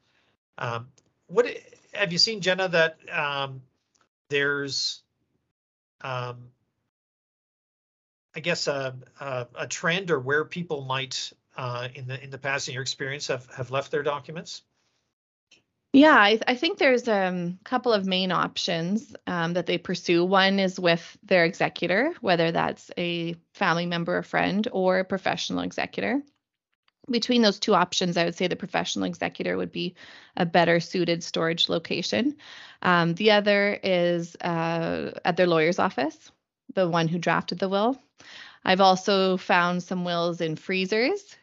Um, 0.58 0.88
what 1.28 1.48
have 1.94 2.12
you 2.12 2.18
seen 2.18 2.42
jenna 2.42 2.68
that 2.70 2.98
um, 3.12 3.62
there's 4.30 5.02
um, 6.02 6.50
I 8.36 8.40
guess 8.40 8.68
a, 8.68 8.96
a, 9.20 9.48
a, 9.56 9.68
trend 9.68 10.12
or 10.12 10.20
where 10.20 10.46
people 10.46 10.86
might 10.86 11.34
uh, 11.56 11.88
in 11.96 12.08
the 12.08 12.24
in 12.24 12.30
the 12.30 12.38
past 12.38 12.68
in 12.68 12.76
your 12.76 12.84
experience 12.84 13.28
have 13.28 13.48
have 13.56 13.72
left 13.72 13.92
their 13.92 14.04
documents? 14.04 14.62
Yeah, 15.94 16.16
I, 16.16 16.40
I 16.46 16.56
think 16.56 16.78
there's 16.78 17.08
a 17.08 17.28
um, 17.28 17.60
couple 17.64 17.94
of 17.94 18.06
main 18.06 18.32
options 18.32 19.16
um, 19.26 19.54
that 19.54 19.66
they 19.66 19.80
pursue. 19.80 20.24
One 20.24 20.60
is 20.60 20.80
with 20.80 21.18
their 21.24 21.46
executor, 21.46 22.14
whether 22.22 22.52
that's 22.52 22.92
a 22.98 23.36
family 23.54 23.88
member 23.88 24.18
or 24.18 24.24
friend 24.24 24.68
or 24.72 25.00
a 25.00 25.06
professional 25.06 25.62
executor. 25.62 26.22
Between 27.10 27.42
those 27.42 27.60
two 27.60 27.74
options, 27.74 28.18
I 28.18 28.26
would 28.26 28.36
say 28.36 28.48
the 28.48 28.56
professional 28.56 29.06
executor 29.06 29.56
would 29.58 29.72
be 29.72 29.96
a 30.36 30.46
better 30.46 30.80
suited 30.80 31.24
storage 31.24 31.70
location. 31.70 32.36
Um, 32.82 33.14
the 33.16 33.32
other 33.32 33.80
is 33.82 34.36
uh, 34.38 35.18
at 35.24 35.38
their 35.38 35.48
lawyer's 35.48 35.80
office, 35.80 36.32
the 36.74 36.90
one 36.90 37.08
who 37.08 37.18
drafted 37.18 37.60
the 37.60 37.70
will. 37.70 38.02
I've 38.66 38.82
also 38.82 39.38
found 39.38 39.84
some 39.84 40.04
wills 40.04 40.42
in 40.42 40.58
freezers 40.58 41.38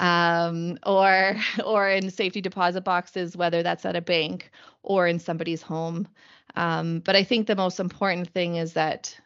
um, 0.00 0.78
or 0.84 1.36
or 1.64 1.88
in 1.88 2.10
safety 2.10 2.40
deposit 2.40 2.82
boxes, 2.82 3.36
whether 3.36 3.62
that's 3.62 3.84
at 3.84 3.96
a 3.96 4.00
bank 4.00 4.50
or 4.82 5.06
in 5.06 5.18
somebody's 5.18 5.62
home. 5.62 6.08
Um, 6.56 7.00
but 7.00 7.16
I 7.16 7.24
think 7.24 7.46
the 7.46 7.56
most 7.56 7.80
important 7.80 8.30
thing 8.30 8.56
is 8.56 8.74
that 8.74 9.18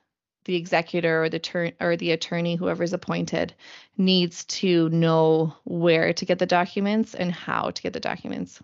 the 0.48 0.56
executor 0.56 1.24
or 1.24 1.28
the 1.28 1.38
ter- 1.38 1.72
or 1.78 1.96
the 1.96 2.12
attorney, 2.12 2.56
whoever's 2.56 2.94
appointed, 2.94 3.54
needs 3.98 4.44
to 4.46 4.88
know 4.88 5.54
where 5.64 6.14
to 6.14 6.24
get 6.24 6.38
the 6.38 6.46
documents 6.46 7.14
and 7.14 7.30
how 7.30 7.70
to 7.70 7.82
get 7.82 7.92
the 7.92 8.00
documents. 8.00 8.58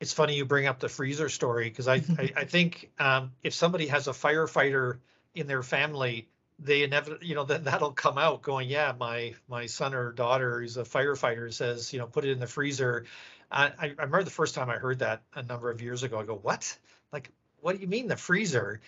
It's 0.00 0.12
funny 0.12 0.36
you 0.36 0.44
bring 0.44 0.66
up 0.66 0.78
the 0.78 0.88
freezer 0.88 1.28
story 1.28 1.68
because 1.68 1.88
I, 1.88 1.96
I, 2.18 2.32
I 2.36 2.44
think 2.44 2.92
um, 3.00 3.32
if 3.42 3.52
somebody 3.52 3.88
has 3.88 4.06
a 4.06 4.12
firefighter 4.12 4.98
in 5.34 5.48
their 5.48 5.64
family 5.64 6.28
they 6.60 6.84
inevitably, 6.84 7.26
you 7.26 7.34
know, 7.34 7.42
then 7.42 7.64
that'll 7.64 7.90
come 7.90 8.16
out 8.16 8.42
going, 8.42 8.68
yeah, 8.68 8.92
my 8.96 9.34
my 9.48 9.66
son 9.66 9.92
or 9.92 10.12
daughter 10.12 10.60
who's 10.60 10.76
a 10.76 10.84
firefighter 10.84 11.52
says, 11.52 11.92
you 11.92 11.98
know, 11.98 12.06
put 12.06 12.24
it 12.24 12.30
in 12.30 12.38
the 12.38 12.46
freezer. 12.46 13.06
I, 13.50 13.72
I 13.76 13.86
remember 13.88 14.22
the 14.22 14.30
first 14.30 14.54
time 14.54 14.70
I 14.70 14.76
heard 14.76 15.00
that 15.00 15.22
a 15.34 15.42
number 15.42 15.68
of 15.68 15.82
years 15.82 16.04
ago. 16.04 16.20
I 16.20 16.22
go, 16.22 16.36
what? 16.36 16.78
Like, 17.12 17.30
what 17.60 17.74
do 17.74 17.82
you 17.82 17.88
mean 17.88 18.08
the 18.08 18.16
freezer? 18.16 18.80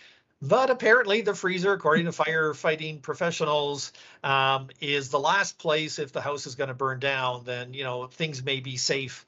But 0.42 0.68
apparently, 0.68 1.22
the 1.22 1.34
freezer, 1.34 1.72
according 1.72 2.04
to 2.04 2.12
firefighting 2.12 3.00
professionals, 3.00 3.92
um, 4.22 4.68
is 4.80 5.08
the 5.08 5.18
last 5.18 5.58
place 5.58 5.98
if 5.98 6.12
the 6.12 6.20
house 6.20 6.46
is 6.46 6.54
going 6.54 6.68
to 6.68 6.74
burn 6.74 7.00
down. 7.00 7.44
Then 7.44 7.72
you 7.72 7.84
know 7.84 8.06
things 8.06 8.44
may 8.44 8.60
be 8.60 8.76
safe 8.76 9.24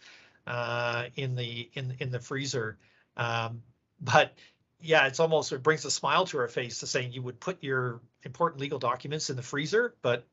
uh, 0.47 1.05
in 1.17 1.35
the 1.35 1.71
in 1.75 1.97
in 2.01 2.11
the 2.11 2.21
freezer. 2.21 2.79
Um, 3.17 3.63
but 4.01 4.35
yeah, 4.81 5.07
it's 5.07 5.19
almost 5.21 5.53
it 5.53 5.63
brings 5.63 5.85
a 5.85 5.91
smile 5.91 6.27
to 6.27 6.39
her 6.39 6.49
face 6.49 6.81
to 6.81 6.87
saying 6.87 7.13
you 7.13 7.23
would 7.23 7.41
put 7.41 7.63
your 7.63 8.01
important 8.23 8.61
legal 8.61 8.79
documents 8.79 9.31
in 9.31 9.37
the 9.37 9.43
freezer, 9.43 9.95
but 10.03 10.25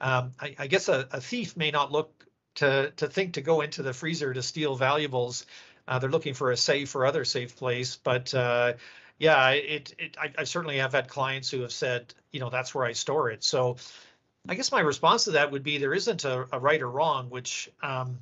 um, 0.00 0.32
I, 0.40 0.54
I, 0.58 0.66
guess 0.66 0.88
a, 0.88 1.06
a, 1.12 1.20
thief 1.20 1.56
may 1.56 1.70
not 1.70 1.92
look 1.92 2.24
to 2.54 2.90
to 2.96 3.08
think 3.08 3.34
to 3.34 3.42
go 3.42 3.60
into 3.60 3.82
the 3.82 3.92
freezer 3.92 4.32
to 4.32 4.42
steal 4.42 4.74
valuables. 4.76 5.44
Uh, 5.86 5.98
they're 5.98 6.10
looking 6.10 6.34
for 6.34 6.52
a 6.52 6.56
safe 6.56 6.94
or 6.94 7.04
other 7.04 7.24
safe 7.24 7.56
place, 7.56 7.96
but 7.96 8.32
uh, 8.32 8.74
yeah, 9.20 9.50
it, 9.50 9.94
it 9.98 10.16
I, 10.18 10.32
I, 10.38 10.44
certainly 10.44 10.78
have 10.78 10.92
had 10.92 11.06
clients 11.06 11.50
who 11.50 11.60
have 11.60 11.72
said, 11.72 12.12
you 12.32 12.40
know, 12.40 12.48
that's 12.48 12.74
where 12.74 12.86
I 12.86 12.92
store 12.92 13.30
it. 13.30 13.44
So 13.44 13.76
I 14.48 14.54
guess 14.54 14.72
my 14.72 14.80
response 14.80 15.24
to 15.24 15.32
that 15.32 15.52
would 15.52 15.62
be 15.62 15.76
there 15.76 15.92
isn't 15.92 16.24
a, 16.24 16.46
a 16.50 16.58
right 16.58 16.80
or 16.80 16.90
wrong, 16.90 17.28
which 17.28 17.70
um, 17.82 18.18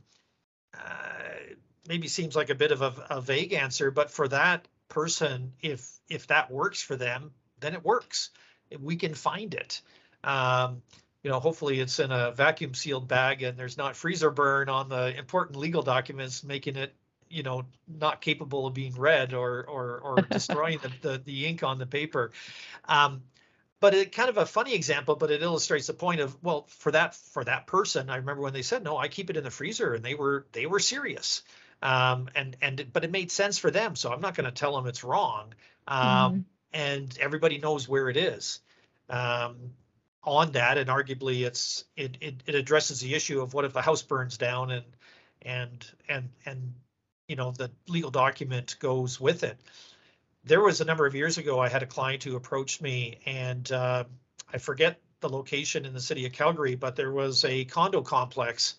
uh, 0.74 1.54
maybe 1.88 2.08
seems 2.08 2.34
like 2.34 2.50
a 2.50 2.54
bit 2.56 2.72
of 2.72 2.82
a, 2.82 2.92
a 3.10 3.20
vague 3.20 3.52
answer, 3.52 3.92
but 3.92 4.10
for 4.10 4.26
that 4.28 4.66
person, 4.88 5.52
if 5.62 5.88
if 6.08 6.26
that 6.26 6.50
works 6.50 6.82
for 6.82 6.96
them, 6.96 7.30
then 7.60 7.74
it 7.74 7.84
works. 7.84 8.30
We 8.80 8.96
can 8.96 9.14
find 9.14 9.54
it. 9.54 9.80
Um, 10.24 10.82
you 11.22 11.30
know, 11.30 11.38
hopefully 11.38 11.78
it's 11.78 12.00
in 12.00 12.10
a 12.10 12.32
vacuum 12.32 12.74
sealed 12.74 13.06
bag 13.06 13.44
and 13.44 13.56
there's 13.56 13.76
not 13.76 13.94
freezer 13.94 14.30
burn 14.30 14.68
on 14.68 14.88
the 14.88 15.16
important 15.16 15.56
legal 15.56 15.82
documents, 15.82 16.42
making 16.42 16.74
it, 16.74 16.94
you 17.30 17.42
know, 17.42 17.64
not 17.86 18.20
capable 18.20 18.66
of 18.66 18.74
being 18.74 18.94
read 18.94 19.34
or 19.34 19.64
or 19.64 19.98
or 19.98 20.16
destroying 20.30 20.78
the, 20.78 21.08
the, 21.08 21.18
the 21.18 21.46
ink 21.46 21.62
on 21.62 21.78
the 21.78 21.86
paper. 21.86 22.32
Um, 22.86 23.22
but 23.80 23.94
it 23.94 24.10
kind 24.10 24.28
of 24.28 24.38
a 24.38 24.46
funny 24.46 24.74
example, 24.74 25.14
but 25.14 25.30
it 25.30 25.40
illustrates 25.40 25.86
the 25.86 25.94
point 25.94 26.20
of 26.20 26.36
well, 26.42 26.66
for 26.68 26.92
that 26.92 27.14
for 27.14 27.44
that 27.44 27.66
person, 27.66 28.10
I 28.10 28.16
remember 28.16 28.42
when 28.42 28.52
they 28.52 28.62
said 28.62 28.82
no, 28.82 28.96
I 28.96 29.08
keep 29.08 29.30
it 29.30 29.36
in 29.36 29.44
the 29.44 29.50
freezer, 29.50 29.94
and 29.94 30.04
they 30.04 30.14
were 30.14 30.46
they 30.52 30.66
were 30.66 30.80
serious 30.80 31.42
um, 31.82 32.28
and 32.34 32.56
and 32.60 32.86
but 32.92 33.04
it 33.04 33.10
made 33.10 33.30
sense 33.30 33.58
for 33.58 33.70
them. 33.70 33.96
So 33.96 34.12
I'm 34.12 34.20
not 34.20 34.34
going 34.34 34.46
to 34.46 34.52
tell 34.52 34.74
them 34.74 34.86
it's 34.86 35.04
wrong. 35.04 35.54
Um, 35.86 36.02
mm-hmm. 36.02 36.40
And 36.72 37.18
everybody 37.20 37.58
knows 37.58 37.88
where 37.88 38.10
it 38.10 38.16
is 38.16 38.60
um, 39.08 39.56
on 40.22 40.52
that, 40.52 40.76
and 40.76 40.88
arguably 40.88 41.46
it's 41.46 41.84
it, 41.96 42.18
it 42.20 42.42
it 42.46 42.54
addresses 42.54 43.00
the 43.00 43.14
issue 43.14 43.40
of 43.40 43.54
what 43.54 43.64
if 43.64 43.72
the 43.72 43.82
house 43.82 44.02
burns 44.02 44.36
down 44.36 44.70
and 44.70 44.84
and 45.42 45.86
and 46.08 46.28
and 46.44 46.74
you 47.28 47.36
know 47.36 47.52
the 47.52 47.70
legal 47.86 48.10
document 48.10 48.76
goes 48.80 49.20
with 49.20 49.44
it. 49.44 49.58
There 50.44 50.60
was 50.60 50.80
a 50.80 50.84
number 50.84 51.06
of 51.06 51.14
years 51.14 51.38
ago, 51.38 51.60
I 51.60 51.68
had 51.68 51.82
a 51.82 51.86
client 51.86 52.24
who 52.24 52.36
approached 52.36 52.80
me, 52.80 53.18
and 53.26 53.70
uh, 53.70 54.04
I 54.52 54.58
forget 54.58 55.00
the 55.20 55.28
location 55.28 55.84
in 55.84 55.92
the 55.92 56.00
city 56.00 56.26
of 56.26 56.32
Calgary, 56.32 56.74
but 56.74 56.96
there 56.96 57.12
was 57.12 57.44
a 57.44 57.64
condo 57.64 58.02
complex 58.02 58.76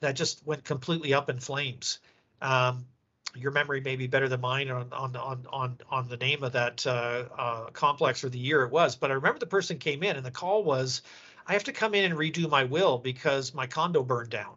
that 0.00 0.16
just 0.16 0.46
went 0.46 0.64
completely 0.64 1.14
up 1.14 1.30
in 1.30 1.38
flames 1.38 2.00
um, 2.42 2.86
your 3.34 3.50
memory 3.50 3.80
may 3.80 3.96
be 3.96 4.06
better 4.06 4.28
than 4.28 4.40
mine 4.40 4.70
on 4.70 4.92
on 4.92 5.16
on 5.16 5.46
on, 5.52 5.78
on 5.90 6.08
the 6.08 6.16
name 6.16 6.42
of 6.42 6.52
that 6.52 6.86
uh, 6.86 7.24
uh, 7.36 7.70
complex 7.70 8.24
or 8.24 8.28
the 8.28 8.38
year 8.38 8.62
it 8.62 8.70
was. 8.70 8.96
But 8.96 9.10
I 9.10 9.14
remember 9.14 9.38
the 9.38 9.46
person 9.46 9.78
came 9.78 10.02
in 10.02 10.16
and 10.16 10.24
the 10.24 10.30
call 10.30 10.64
was, 10.64 11.02
I 11.46 11.52
have 11.52 11.64
to 11.64 11.72
come 11.72 11.94
in 11.94 12.04
and 12.04 12.14
redo 12.14 12.48
my 12.48 12.64
will 12.64 12.98
because 12.98 13.54
my 13.54 13.66
condo 13.66 14.02
burned 14.02 14.30
down, 14.30 14.54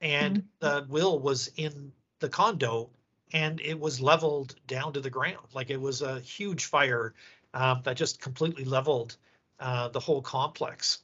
and 0.00 0.38
mm-hmm. 0.38 0.46
the 0.60 0.86
will 0.88 1.18
was 1.18 1.50
in 1.56 1.92
the 2.20 2.28
condo 2.28 2.90
and 3.32 3.60
it 3.60 3.78
was 3.78 4.00
leveled 4.00 4.54
down 4.66 4.92
to 4.94 5.00
the 5.00 5.10
ground. 5.10 5.46
Like 5.52 5.70
it 5.70 5.80
was 5.80 6.02
a 6.02 6.20
huge 6.20 6.64
fire 6.64 7.14
um, 7.54 7.80
that 7.84 7.96
just 7.96 8.20
completely 8.20 8.64
leveled 8.64 9.16
uh, 9.60 9.88
the 9.88 10.00
whole 10.00 10.22
complex. 10.22 11.00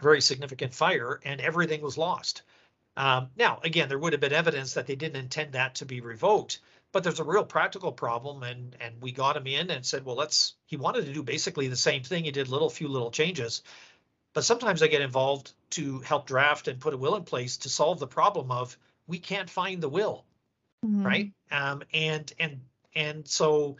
Very 0.00 0.20
significant 0.20 0.74
fire, 0.74 1.20
and 1.24 1.40
everything 1.40 1.82
was 1.82 1.98
lost. 1.98 2.42
Um, 2.96 3.28
now, 3.36 3.60
again, 3.62 3.88
there 3.88 3.98
would 3.98 4.12
have 4.12 4.20
been 4.20 4.32
evidence 4.32 4.74
that 4.74 4.86
they 4.86 4.96
didn't 4.96 5.22
intend 5.22 5.52
that 5.52 5.76
to 5.76 5.86
be 5.86 6.00
revoked, 6.00 6.60
but 6.92 7.02
there's 7.02 7.20
a 7.20 7.24
real 7.24 7.44
practical 7.44 7.92
problem, 7.92 8.42
and 8.42 8.76
and 8.80 9.00
we 9.00 9.12
got 9.12 9.36
him 9.36 9.46
in 9.46 9.70
and 9.70 9.84
said, 9.84 10.04
well, 10.04 10.16
let's. 10.16 10.54
He 10.66 10.76
wanted 10.76 11.06
to 11.06 11.12
do 11.12 11.22
basically 11.22 11.68
the 11.68 11.76
same 11.76 12.02
thing. 12.02 12.24
He 12.24 12.30
did 12.30 12.48
little 12.48 12.70
few 12.70 12.88
little 12.88 13.10
changes, 13.10 13.62
but 14.34 14.44
sometimes 14.44 14.82
I 14.82 14.88
get 14.88 15.02
involved 15.02 15.52
to 15.70 16.00
help 16.00 16.26
draft 16.26 16.68
and 16.68 16.80
put 16.80 16.94
a 16.94 16.98
will 16.98 17.16
in 17.16 17.24
place 17.24 17.58
to 17.58 17.68
solve 17.68 17.98
the 17.98 18.06
problem 18.06 18.50
of 18.50 18.76
we 19.06 19.18
can't 19.18 19.50
find 19.50 19.82
the 19.82 19.88
will, 19.88 20.24
mm-hmm. 20.84 21.06
right? 21.06 21.32
Um, 21.50 21.82
and 21.92 22.32
and 22.38 22.60
and 22.94 23.26
so 23.28 23.76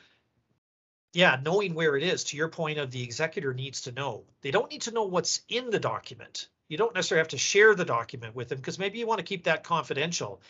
yeah, 1.12 1.38
knowing 1.42 1.74
where 1.74 1.96
it 1.96 2.02
is, 2.02 2.24
to 2.24 2.36
your 2.36 2.48
point 2.48 2.78
of 2.78 2.90
the 2.90 3.02
executor 3.02 3.52
needs 3.52 3.82
to 3.82 3.92
know. 3.92 4.24
They 4.40 4.50
don't 4.50 4.70
need 4.70 4.82
to 4.82 4.92
know 4.92 5.04
what's 5.04 5.42
in 5.48 5.68
the 5.68 5.78
document 5.78 6.48
you 6.72 6.78
don't 6.78 6.94
necessarily 6.94 7.20
have 7.20 7.28
to 7.28 7.36
share 7.36 7.74
the 7.74 7.84
document 7.84 8.34
with 8.34 8.48
them 8.48 8.56
because 8.56 8.78
maybe 8.78 8.98
you 8.98 9.06
want 9.06 9.18
to 9.18 9.24
keep 9.24 9.44
that 9.44 9.62
confidential. 9.62 10.40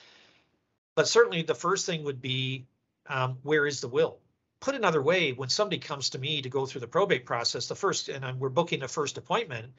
But 0.94 1.09
certainly 1.09 1.42
the 1.42 1.56
first 1.56 1.85
thing 1.85 2.04
would 2.04 2.23
be 2.23 2.64
um, 3.09 3.38
where 3.42 3.66
is 3.66 3.80
the 3.80 3.88
will? 3.88 4.21
Put 4.61 4.76
another 4.76 5.02
way, 5.02 5.32
when 5.32 5.49
somebody 5.49 5.78
comes 5.78 6.11
to 6.11 6.21
me 6.21 6.40
to 6.42 6.49
go 6.49 6.64
through 6.64 6.82
the 6.82 6.87
probate 6.87 7.26
process, 7.26 7.66
the 7.66 7.75
first, 7.75 8.09
and 8.09 8.25
I'm, 8.25 8.38
we're 8.38 8.50
booking 8.50 8.85
a 8.85 8.88
first 8.88 9.18
appointment, 9.18 9.73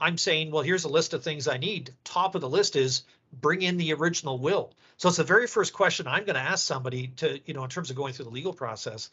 I'm 0.00 0.18
saying, 0.18 0.50
well, 0.50 0.62
here's 0.62 0.84
a 0.84 0.88
list 0.88 1.12
of 1.14 1.22
things 1.22 1.48
I 1.48 1.56
need. 1.56 1.92
Top 2.04 2.34
of 2.34 2.40
the 2.40 2.48
list 2.48 2.76
is 2.76 3.02
bring 3.32 3.62
in 3.62 3.76
the 3.76 3.92
original 3.94 4.38
will. 4.38 4.72
So 4.96 5.08
it's 5.08 5.18
the 5.18 5.24
very 5.24 5.46
first 5.46 5.72
question 5.72 6.06
I'm 6.06 6.24
going 6.24 6.36
to 6.36 6.40
ask 6.40 6.64
somebody 6.64 7.08
to, 7.16 7.40
you 7.44 7.54
know, 7.54 7.64
in 7.64 7.70
terms 7.70 7.90
of 7.90 7.96
going 7.96 8.12
through 8.12 8.26
the 8.26 8.30
legal 8.30 8.52
process. 8.52 9.10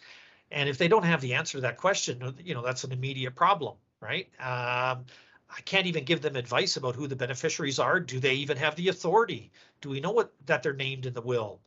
And 0.51 0.69
if 0.69 0.77
they 0.77 0.87
don't 0.87 1.03
have 1.03 1.21
the 1.21 1.33
answer 1.33 1.57
to 1.57 1.61
that 1.61 1.77
question, 1.77 2.35
you 2.43 2.53
know, 2.53 2.61
that's 2.61 2.83
an 2.83 2.91
immediate 2.91 3.35
problem, 3.35 3.75
right? 3.99 4.27
Um, 4.39 5.05
I 5.49 5.61
can't 5.63 5.87
even 5.87 6.05
give 6.05 6.21
them 6.21 6.35
advice 6.35 6.77
about 6.77 6.95
who 6.95 7.07
the 7.07 7.15
beneficiaries 7.15 7.79
are. 7.79 7.99
Do 7.99 8.19
they 8.19 8.35
even 8.35 8.57
have 8.57 8.75
the 8.75 8.89
authority? 8.89 9.51
Do 9.81 9.89
we 9.89 9.99
know 9.99 10.11
what 10.11 10.33
that 10.45 10.63
they're 10.63 10.73
named 10.73 11.05
in 11.05 11.13
the 11.13 11.21
will? 11.21 11.59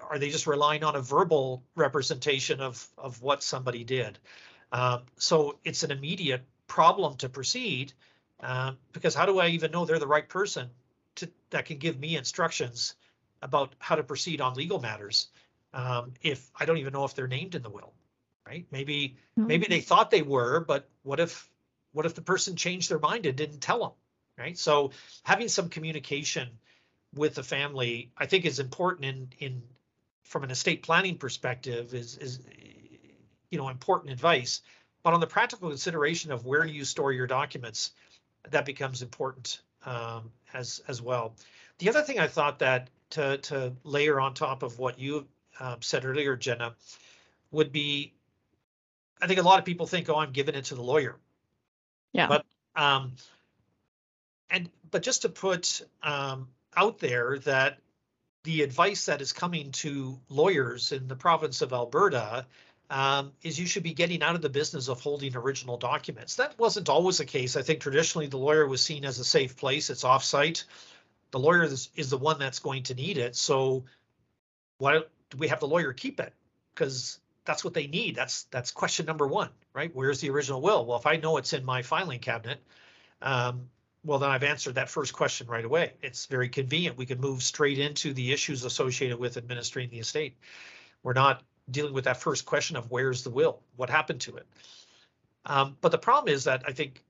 Are 0.00 0.18
they 0.18 0.30
just 0.30 0.46
relying 0.46 0.84
on 0.84 0.96
a 0.96 1.00
verbal 1.00 1.62
representation 1.74 2.60
of 2.60 2.86
of 2.98 3.22
what 3.22 3.42
somebody 3.42 3.84
did? 3.84 4.18
Um, 4.70 5.02
so 5.16 5.58
it's 5.64 5.82
an 5.82 5.90
immediate 5.90 6.42
problem 6.66 7.16
to 7.18 7.28
proceed 7.28 7.92
um, 8.42 8.76
because 8.92 9.14
how 9.14 9.26
do 9.26 9.38
I 9.38 9.48
even 9.48 9.70
know 9.70 9.84
they're 9.84 9.98
the 9.98 10.06
right 10.06 10.28
person 10.28 10.68
to 11.16 11.28
that 11.50 11.66
can 11.66 11.78
give 11.78 11.98
me 11.98 12.16
instructions 12.16 12.94
about 13.40 13.74
how 13.78 13.94
to 13.94 14.02
proceed 14.02 14.40
on 14.40 14.54
legal 14.54 14.80
matters 14.80 15.28
um, 15.74 16.12
if 16.22 16.50
I 16.58 16.64
don't 16.64 16.78
even 16.78 16.92
know 16.92 17.04
if 17.04 17.14
they're 17.14 17.28
named 17.28 17.54
in 17.54 17.62
the 17.62 17.70
will? 17.70 17.92
Right? 18.46 18.66
Maybe 18.72 19.16
mm-hmm. 19.38 19.46
maybe 19.46 19.66
they 19.68 19.80
thought 19.80 20.10
they 20.10 20.22
were, 20.22 20.60
but 20.60 20.88
what 21.04 21.20
if 21.20 21.48
what 21.92 22.06
if 22.06 22.14
the 22.14 22.22
person 22.22 22.56
changed 22.56 22.90
their 22.90 22.98
mind 22.98 23.26
and 23.26 23.36
didn't 23.36 23.60
tell 23.60 23.80
them? 23.80 23.92
Right. 24.36 24.58
So 24.58 24.90
having 25.22 25.48
some 25.48 25.68
communication 25.68 26.48
with 27.14 27.34
the 27.34 27.42
family, 27.42 28.10
I 28.16 28.26
think, 28.26 28.44
is 28.44 28.58
important 28.58 29.04
in 29.04 29.28
in 29.38 29.62
from 30.24 30.42
an 30.42 30.50
estate 30.50 30.82
planning 30.82 31.16
perspective. 31.18 31.94
Is 31.94 32.16
is 32.16 32.40
you 33.50 33.58
know 33.58 33.68
important 33.68 34.12
advice, 34.12 34.62
but 35.02 35.12
on 35.12 35.20
the 35.20 35.26
practical 35.26 35.68
consideration 35.68 36.32
of 36.32 36.44
where 36.44 36.64
do 36.64 36.72
you 36.72 36.84
store 36.84 37.12
your 37.12 37.26
documents, 37.26 37.92
that 38.50 38.64
becomes 38.64 39.02
important 39.02 39.62
um, 39.84 40.30
as 40.54 40.82
as 40.88 41.00
well. 41.00 41.34
The 41.78 41.88
other 41.88 42.02
thing 42.02 42.18
I 42.18 42.26
thought 42.26 42.58
that 42.60 42.88
to 43.10 43.38
to 43.38 43.72
layer 43.84 44.20
on 44.20 44.34
top 44.34 44.62
of 44.62 44.78
what 44.78 44.98
you 44.98 45.26
um, 45.60 45.80
said 45.80 46.04
earlier, 46.04 46.36
Jenna, 46.36 46.74
would 47.50 47.72
be, 47.72 48.12
I 49.20 49.26
think 49.26 49.38
a 49.38 49.42
lot 49.42 49.58
of 49.58 49.64
people 49.64 49.86
think, 49.86 50.08
oh, 50.08 50.16
I'm 50.16 50.32
giving 50.32 50.54
it 50.54 50.66
to 50.66 50.74
the 50.74 50.82
lawyer. 50.82 51.16
Yeah. 52.12 52.28
But 52.28 52.46
um, 52.74 53.12
and 54.50 54.70
but 54.90 55.02
just 55.02 55.22
to 55.22 55.28
put 55.28 55.82
um, 56.02 56.48
out 56.76 56.98
there 56.98 57.38
that 57.40 57.78
the 58.44 58.62
advice 58.62 59.06
that 59.06 59.20
is 59.20 59.32
coming 59.32 59.70
to 59.70 60.18
lawyers 60.28 60.92
in 60.92 61.06
the 61.06 61.16
province 61.16 61.62
of 61.62 61.72
Alberta 61.72 62.46
um, 62.92 63.32
is 63.42 63.58
you 63.58 63.64
should 63.64 63.82
be 63.82 63.94
getting 63.94 64.22
out 64.22 64.34
of 64.34 64.42
the 64.42 64.50
business 64.50 64.88
of 64.88 65.00
holding 65.00 65.34
original 65.34 65.78
documents. 65.78 66.36
That 66.36 66.58
wasn't 66.58 66.90
always 66.90 67.16
the 67.16 67.24
case. 67.24 67.56
I 67.56 67.62
think 67.62 67.80
traditionally 67.80 68.26
the 68.26 68.36
lawyer 68.36 68.68
was 68.68 68.82
seen 68.82 69.06
as 69.06 69.18
a 69.18 69.24
safe 69.24 69.56
place. 69.56 69.88
It's 69.88 70.04
offsite. 70.04 70.64
The 71.30 71.38
lawyer 71.38 71.62
is, 71.62 71.88
is 71.96 72.10
the 72.10 72.18
one 72.18 72.38
that's 72.38 72.58
going 72.58 72.82
to 72.84 72.94
need 72.94 73.16
it. 73.16 73.34
So 73.34 73.84
why 74.76 74.98
do 75.30 75.38
we 75.38 75.48
have 75.48 75.60
the 75.60 75.68
lawyer 75.68 75.94
keep 75.94 76.20
it? 76.20 76.34
Because 76.74 77.18
that's 77.46 77.64
what 77.64 77.72
they 77.72 77.86
need. 77.86 78.14
That's 78.14 78.44
that's 78.50 78.70
question 78.70 79.06
number 79.06 79.26
one, 79.26 79.48
right? 79.72 79.90
Where's 79.94 80.20
the 80.20 80.28
original 80.28 80.60
will? 80.60 80.84
Well, 80.84 80.98
if 80.98 81.06
I 81.06 81.16
know 81.16 81.38
it's 81.38 81.54
in 81.54 81.64
my 81.64 81.80
filing 81.80 82.20
cabinet, 82.20 82.60
um, 83.22 83.70
well, 84.04 84.18
then 84.18 84.28
I've 84.28 84.42
answered 84.42 84.74
that 84.74 84.90
first 84.90 85.14
question 85.14 85.46
right 85.46 85.64
away. 85.64 85.94
It's 86.02 86.26
very 86.26 86.50
convenient. 86.50 86.98
We 86.98 87.06
can 87.06 87.20
move 87.20 87.42
straight 87.42 87.78
into 87.78 88.12
the 88.12 88.32
issues 88.32 88.64
associated 88.64 89.18
with 89.18 89.38
administering 89.38 89.88
the 89.88 89.98
estate. 90.00 90.36
We're 91.02 91.14
not 91.14 91.42
dealing 91.70 91.92
with 91.92 92.04
that 92.04 92.20
first 92.20 92.44
question 92.46 92.76
of 92.76 92.90
where's 92.90 93.22
the 93.22 93.30
will? 93.30 93.60
What 93.76 93.90
happened 93.90 94.20
to 94.22 94.36
it? 94.36 94.46
Um, 95.46 95.76
but 95.80 95.92
the 95.92 95.98
problem 95.98 96.32
is 96.32 96.44
that 96.44 96.64
I 96.66 96.72
think 96.72 97.02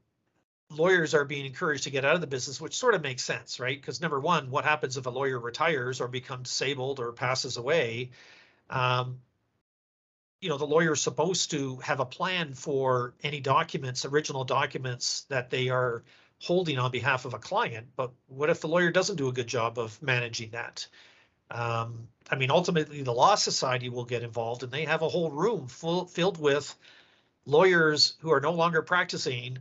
lawyers 0.71 1.14
are 1.14 1.25
being 1.25 1.47
encouraged 1.47 1.85
to 1.85 1.90
get 1.90 2.04
out 2.04 2.14
of 2.14 2.21
the 2.21 2.26
business, 2.26 2.61
which 2.61 2.76
sort 2.76 2.94
of 2.94 3.02
makes 3.02 3.23
sense, 3.23 3.61
right? 3.61 3.80
Because 3.80 4.00
number 4.00 4.21
one, 4.21 4.50
what 4.50 4.64
happens 4.64 4.97
if 4.97 5.06
a 5.06 5.11
lawyer 5.11 5.38
retires 5.38 6.00
or 6.00 6.09
becomes 6.09 6.49
disabled 6.49 6.99
or 6.99 7.12
passes 7.12 7.56
away? 7.56 8.11
Um, 8.71 9.18
you 10.40 10.49
know, 10.49 10.59
the 10.59 10.66
lawyer 10.66 10.92
is 10.92 11.00
supposed 11.00 11.50
to 11.52 11.76
have 11.76 12.00
a 12.00 12.04
plan 12.04 12.54
for 12.54 13.14
any 13.23 13.40
documents, 13.40 14.04
original 14.04 14.44
documents 14.44 15.23
that 15.28 15.50
they 15.50 15.68
are 15.68 16.02
holding 16.40 16.78
on 16.78 16.90
behalf 16.90 17.25
of 17.25 17.35
a 17.35 17.38
client. 17.38 17.87
But 17.94 18.11
what 18.26 18.50
if 18.50 18.61
the 18.61 18.68
lawyer 18.68 18.90
doesn't 18.90 19.16
do 19.16 19.28
a 19.28 19.32
good 19.32 19.47
job 19.47 19.78
of 19.78 20.00
managing 20.02 20.50
that? 20.50 20.88
Um, 21.52 22.09
I 22.30 22.37
mean, 22.37 22.50
ultimately, 22.50 23.02
the 23.02 23.12
Law 23.12 23.35
Society 23.35 23.88
will 23.88 24.04
get 24.04 24.23
involved, 24.23 24.62
and 24.62 24.73
they 24.73 24.85
have 24.85 25.02
a 25.02 25.09
whole 25.09 25.30
room 25.30 25.68
full, 25.68 26.06
filled 26.06 26.40
with 26.40 26.75
lawyers 27.44 28.14
who 28.21 28.32
are 28.32 28.40
no 28.40 28.52
longer 28.52 28.82
practicing 28.82 29.59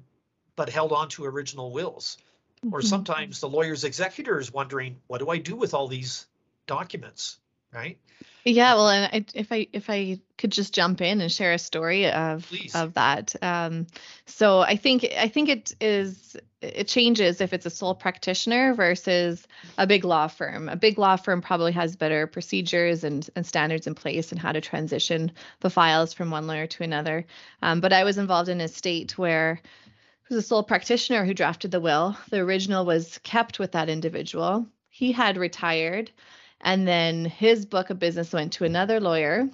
but 0.55 0.69
held 0.69 0.91
on 0.91 1.09
to 1.09 1.25
original 1.25 1.71
wills. 1.71 2.17
Mm-hmm. 2.63 2.73
Or 2.73 2.81
sometimes 2.81 3.39
the 3.39 3.49
lawyer's 3.49 3.83
executor 3.83 4.39
is 4.39 4.53
wondering, 4.53 4.97
what 5.07 5.19
do 5.19 5.29
I 5.29 5.37
do 5.37 5.55
with 5.55 5.73
all 5.73 5.87
these 5.87 6.27
documents? 6.67 7.39
Right. 7.73 7.97
Yeah, 8.43 8.73
well, 8.73 8.89
and 8.89 9.09
I, 9.13 9.25
if 9.35 9.51
I 9.51 9.67
if 9.71 9.89
I 9.89 10.19
could 10.37 10.51
just 10.51 10.73
jump 10.73 11.01
in 11.01 11.21
and 11.21 11.31
share 11.31 11.53
a 11.53 11.59
story 11.59 12.09
of 12.09 12.47
Please. 12.47 12.73
of 12.73 12.95
that. 12.95 13.35
Um, 13.41 13.87
so 14.25 14.59
I 14.59 14.75
think 14.75 15.05
I 15.17 15.27
think 15.27 15.49
it 15.49 15.75
is 15.79 16.35
it 16.61 16.87
changes 16.87 17.41
if 17.41 17.53
it's 17.53 17.65
a 17.65 17.71
sole 17.71 17.95
practitioner 17.95 18.73
versus 18.73 19.47
a 19.77 19.87
big 19.87 20.05
law 20.05 20.27
firm. 20.27 20.69
A 20.69 20.75
big 20.75 20.97
law 20.97 21.15
firm 21.15 21.41
probably 21.41 21.71
has 21.71 21.95
better 21.95 22.27
procedures 22.27 23.03
and, 23.03 23.27
and 23.35 23.45
standards 23.45 23.87
in 23.87 23.95
place 23.95 24.31
and 24.31 24.39
how 24.39 24.51
to 24.51 24.61
transition 24.61 25.31
the 25.59 25.69
files 25.69 26.13
from 26.13 26.29
one 26.29 26.47
lawyer 26.47 26.67
to 26.67 26.83
another. 26.83 27.25
Um, 27.61 27.81
but 27.81 27.93
I 27.93 28.03
was 28.03 28.17
involved 28.17 28.49
in 28.49 28.61
a 28.61 28.67
state 28.67 29.17
where 29.17 29.53
it 29.53 30.33
was 30.33 30.43
a 30.43 30.47
sole 30.47 30.63
practitioner 30.63 31.25
who 31.25 31.33
drafted 31.33 31.71
the 31.71 31.79
will. 31.79 32.15
The 32.29 32.39
original 32.39 32.85
was 32.85 33.19
kept 33.19 33.57
with 33.57 33.71
that 33.73 33.89
individual. 33.89 34.67
He 34.89 35.11
had 35.11 35.37
retired. 35.37 36.11
And 36.61 36.87
then 36.87 37.25
his 37.25 37.65
book 37.65 37.89
of 37.89 37.99
business 37.99 38.33
went 38.33 38.53
to 38.53 38.65
another 38.65 38.99
lawyer 38.99 39.49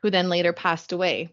who 0.00 0.10
then 0.10 0.28
later 0.28 0.52
passed 0.52 0.92
away. 0.92 1.30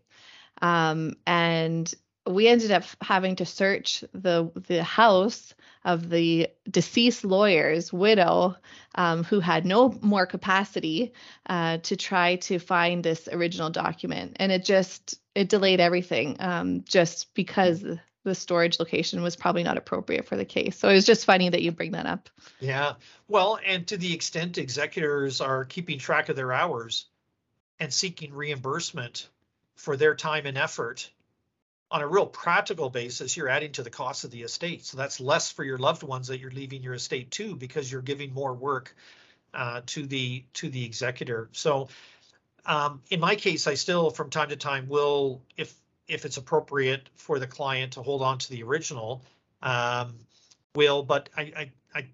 Um, 0.61 1.15
and 1.25 1.93
we 2.27 2.47
ended 2.47 2.71
up 2.71 2.83
having 3.01 3.37
to 3.37 3.45
search 3.45 4.03
the 4.13 4.51
the 4.67 4.83
house 4.83 5.53
of 5.85 6.09
the 6.09 6.49
deceased 6.69 7.23
lawyer's 7.23 7.91
widow, 7.91 8.55
um, 8.95 9.23
who 9.23 9.39
had 9.39 9.65
no 9.65 9.97
more 10.01 10.25
capacity 10.25 11.13
uh, 11.47 11.77
to 11.77 11.95
try 11.95 12.35
to 12.35 12.59
find 12.59 13.03
this 13.03 13.27
original 13.31 13.69
document, 13.69 14.37
and 14.39 14.51
it 14.51 14.63
just 14.65 15.19
it 15.33 15.49
delayed 15.49 15.79
everything, 15.79 16.35
um, 16.39 16.83
just 16.83 17.33
because 17.33 17.83
the 18.23 18.35
storage 18.35 18.79
location 18.79 19.21
was 19.21 19.35
probably 19.35 19.63
not 19.63 19.77
appropriate 19.77 20.25
for 20.25 20.35
the 20.35 20.45
case. 20.45 20.77
So 20.77 20.89
it 20.89 20.93
was 20.93 21.05
just 21.05 21.25
funny 21.25 21.49
that 21.49 21.61
you 21.61 21.71
bring 21.71 21.91
that 21.91 22.05
up. 22.05 22.29
Yeah. 22.59 22.93
Well, 23.27 23.59
and 23.65 23.87
to 23.87 23.97
the 23.97 24.13
extent 24.13 24.57
executors 24.57 25.41
are 25.41 25.65
keeping 25.65 25.99
track 25.99 26.29
of 26.29 26.35
their 26.35 26.51
hours 26.51 27.05
and 27.79 27.93
seeking 27.93 28.33
reimbursement 28.33 29.29
for 29.75 29.95
their 29.95 30.15
time 30.15 30.45
and 30.45 30.57
effort 30.57 31.09
on 31.91 32.01
a 32.01 32.07
real 32.07 32.25
practical 32.25 32.89
basis, 32.89 33.35
you're 33.35 33.49
adding 33.49 33.71
to 33.71 33.83
the 33.83 33.89
cost 33.89 34.23
of 34.23 34.31
the 34.31 34.43
estate. 34.43 34.85
So 34.85 34.97
that's 34.97 35.19
less 35.19 35.51
for 35.51 35.63
your 35.63 35.77
loved 35.77 36.03
ones 36.03 36.27
that 36.27 36.39
you're 36.39 36.51
leaving 36.51 36.83
your 36.83 36.93
estate 36.93 37.31
to 37.31 37.55
because 37.55 37.91
you're 37.91 38.01
giving 38.01 38.33
more 38.33 38.53
work 38.53 38.95
uh, 39.53 39.81
to 39.87 40.05
the 40.05 40.43
to 40.53 40.69
the 40.69 40.85
executor. 40.85 41.49
So 41.53 41.89
um, 42.65 43.01
in 43.09 43.19
my 43.19 43.35
case, 43.35 43.65
I 43.65 43.73
still 43.73 44.11
from 44.11 44.29
time 44.29 44.49
to 44.49 44.55
time 44.55 44.87
will, 44.87 45.41
if 45.57 45.73
if 46.09 46.25
it's 46.25 46.37
appropriate 46.37 47.09
for 47.15 47.39
the 47.39 47.47
client 47.47 47.93
to 47.93 48.01
hold 48.01 48.21
on 48.21 48.37
to 48.39 48.49
the 48.49 48.63
original, 48.63 49.23
um, 49.61 50.15
will. 50.75 51.03
But 51.03 51.29
I, 51.37 51.41
I, 51.41 51.71
I 51.93 52.05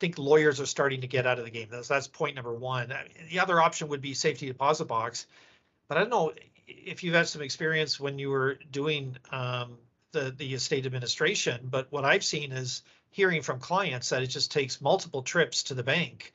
think 0.00 0.18
lawyers 0.18 0.60
are 0.60 0.66
starting 0.66 1.00
to 1.02 1.06
get 1.06 1.26
out 1.26 1.38
of 1.38 1.44
the 1.44 1.50
game. 1.50 1.68
That's 1.70 1.88
that's 1.88 2.08
point 2.08 2.36
number 2.36 2.54
one. 2.54 2.92
The 3.30 3.40
other 3.40 3.60
option 3.60 3.88
would 3.88 4.00
be 4.00 4.14
safety 4.14 4.46
deposit 4.46 4.86
box, 4.86 5.26
but 5.88 5.98
I 5.98 6.00
don't 6.00 6.10
know 6.10 6.32
if 6.66 7.02
you've 7.02 7.14
had 7.14 7.28
some 7.28 7.42
experience 7.42 8.00
when 8.00 8.18
you 8.18 8.30
were 8.30 8.58
doing 8.70 9.16
um, 9.30 9.76
the 10.12 10.34
the 10.36 10.54
estate 10.54 10.86
administration. 10.86 11.68
But 11.70 11.88
what 11.90 12.04
I've 12.04 12.24
seen 12.24 12.52
is 12.52 12.82
hearing 13.10 13.42
from 13.42 13.58
clients 13.58 14.08
that 14.08 14.22
it 14.22 14.28
just 14.28 14.50
takes 14.50 14.80
multiple 14.80 15.22
trips 15.22 15.64
to 15.64 15.74
the 15.74 15.82
bank 15.82 16.32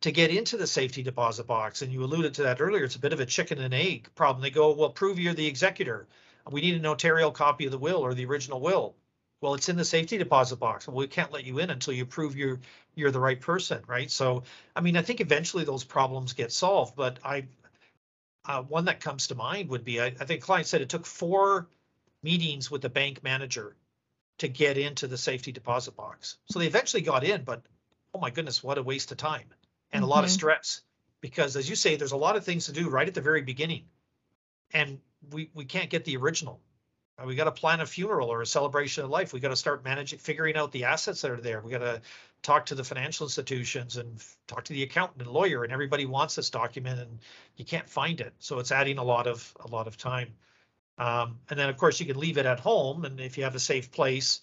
to 0.00 0.12
get 0.12 0.30
into 0.30 0.56
the 0.56 0.66
safety 0.66 1.02
deposit 1.02 1.46
box. 1.46 1.82
And 1.82 1.92
you 1.92 2.04
alluded 2.04 2.34
to 2.34 2.42
that 2.44 2.60
earlier. 2.60 2.84
It's 2.84 2.96
a 2.96 3.00
bit 3.00 3.12
of 3.12 3.20
a 3.20 3.26
chicken 3.26 3.58
and 3.58 3.74
egg 3.74 4.08
problem. 4.14 4.42
They 4.42 4.50
go, 4.50 4.72
well, 4.72 4.90
prove 4.90 5.18
you're 5.18 5.34
the 5.34 5.46
executor 5.46 6.06
we 6.50 6.60
need 6.60 6.74
a 6.74 6.80
notarial 6.80 7.30
copy 7.30 7.66
of 7.66 7.72
the 7.72 7.78
will 7.78 8.04
or 8.04 8.14
the 8.14 8.26
original 8.26 8.60
will. 8.60 8.94
Well, 9.40 9.54
it's 9.54 9.68
in 9.68 9.76
the 9.76 9.84
safety 9.84 10.18
deposit 10.18 10.56
box. 10.56 10.88
Well, 10.88 10.96
we 10.96 11.06
can't 11.06 11.32
let 11.32 11.44
you 11.44 11.58
in 11.60 11.70
until 11.70 11.94
you 11.94 12.04
prove 12.04 12.36
you're 12.36 12.58
you're 12.94 13.12
the 13.12 13.20
right 13.20 13.40
person, 13.40 13.82
right? 13.86 14.10
So, 14.10 14.42
I 14.74 14.80
mean, 14.80 14.96
I 14.96 15.02
think 15.02 15.20
eventually 15.20 15.64
those 15.64 15.84
problems 15.84 16.32
get 16.32 16.50
solved. 16.50 16.96
But 16.96 17.18
I, 17.24 17.44
uh, 18.44 18.62
one 18.62 18.86
that 18.86 19.00
comes 19.00 19.28
to 19.28 19.36
mind 19.36 19.68
would 19.68 19.84
be 19.84 20.00
I, 20.00 20.06
I 20.06 20.24
think 20.24 20.42
client 20.42 20.66
said 20.66 20.80
it 20.80 20.88
took 20.88 21.06
four 21.06 21.68
meetings 22.22 22.70
with 22.70 22.82
the 22.82 22.88
bank 22.88 23.22
manager 23.22 23.76
to 24.38 24.48
get 24.48 24.76
into 24.78 25.06
the 25.06 25.18
safety 25.18 25.52
deposit 25.52 25.96
box. 25.96 26.38
So 26.50 26.58
they 26.58 26.66
eventually 26.66 27.02
got 27.02 27.22
in, 27.22 27.44
but 27.44 27.62
oh 28.14 28.18
my 28.18 28.30
goodness, 28.30 28.62
what 28.62 28.78
a 28.78 28.82
waste 28.82 29.12
of 29.12 29.18
time 29.18 29.44
and 29.92 30.02
mm-hmm. 30.02 30.10
a 30.10 30.14
lot 30.14 30.24
of 30.24 30.30
mm-hmm. 30.30 30.34
stress. 30.34 30.80
Because 31.20 31.56
as 31.56 31.68
you 31.68 31.76
say, 31.76 31.96
there's 31.96 32.12
a 32.12 32.16
lot 32.16 32.36
of 32.36 32.44
things 32.44 32.66
to 32.66 32.72
do 32.72 32.88
right 32.88 33.08
at 33.08 33.14
the 33.14 33.20
very 33.20 33.42
beginning. 33.42 33.84
And 34.72 35.00
we 35.30 35.50
we 35.54 35.64
can't 35.64 35.90
get 35.90 36.04
the 36.04 36.16
original. 36.16 36.60
Uh, 37.18 37.26
we 37.26 37.34
got 37.34 37.44
to 37.44 37.52
plan 37.52 37.80
a 37.80 37.86
funeral 37.86 38.28
or 38.28 38.42
a 38.42 38.46
celebration 38.46 39.04
of 39.04 39.10
life. 39.10 39.32
We 39.32 39.40
got 39.40 39.48
to 39.48 39.56
start 39.56 39.84
managing, 39.84 40.18
figuring 40.18 40.56
out 40.56 40.70
the 40.72 40.84
assets 40.84 41.20
that 41.22 41.30
are 41.30 41.40
there. 41.40 41.60
We 41.60 41.70
got 41.70 41.78
to 41.78 42.00
talk 42.42 42.66
to 42.66 42.74
the 42.74 42.84
financial 42.84 43.26
institutions 43.26 43.96
and 43.96 44.22
talk 44.46 44.64
to 44.64 44.72
the 44.72 44.84
accountant 44.84 45.22
and 45.22 45.30
lawyer, 45.30 45.64
and 45.64 45.72
everybody 45.72 46.06
wants 46.06 46.36
this 46.36 46.50
document, 46.50 47.00
and 47.00 47.18
you 47.56 47.64
can't 47.64 47.88
find 47.88 48.20
it. 48.20 48.32
So 48.38 48.58
it's 48.60 48.72
adding 48.72 48.98
a 48.98 49.04
lot 49.04 49.26
of 49.26 49.52
a 49.60 49.68
lot 49.68 49.86
of 49.86 49.96
time. 49.96 50.34
Um, 50.98 51.38
and 51.48 51.58
then 51.58 51.68
of 51.68 51.76
course 51.76 52.00
you 52.00 52.06
can 52.06 52.18
leave 52.18 52.38
it 52.38 52.46
at 52.46 52.60
home, 52.60 53.04
and 53.04 53.20
if 53.20 53.38
you 53.38 53.44
have 53.44 53.54
a 53.54 53.60
safe 53.60 53.90
place. 53.90 54.40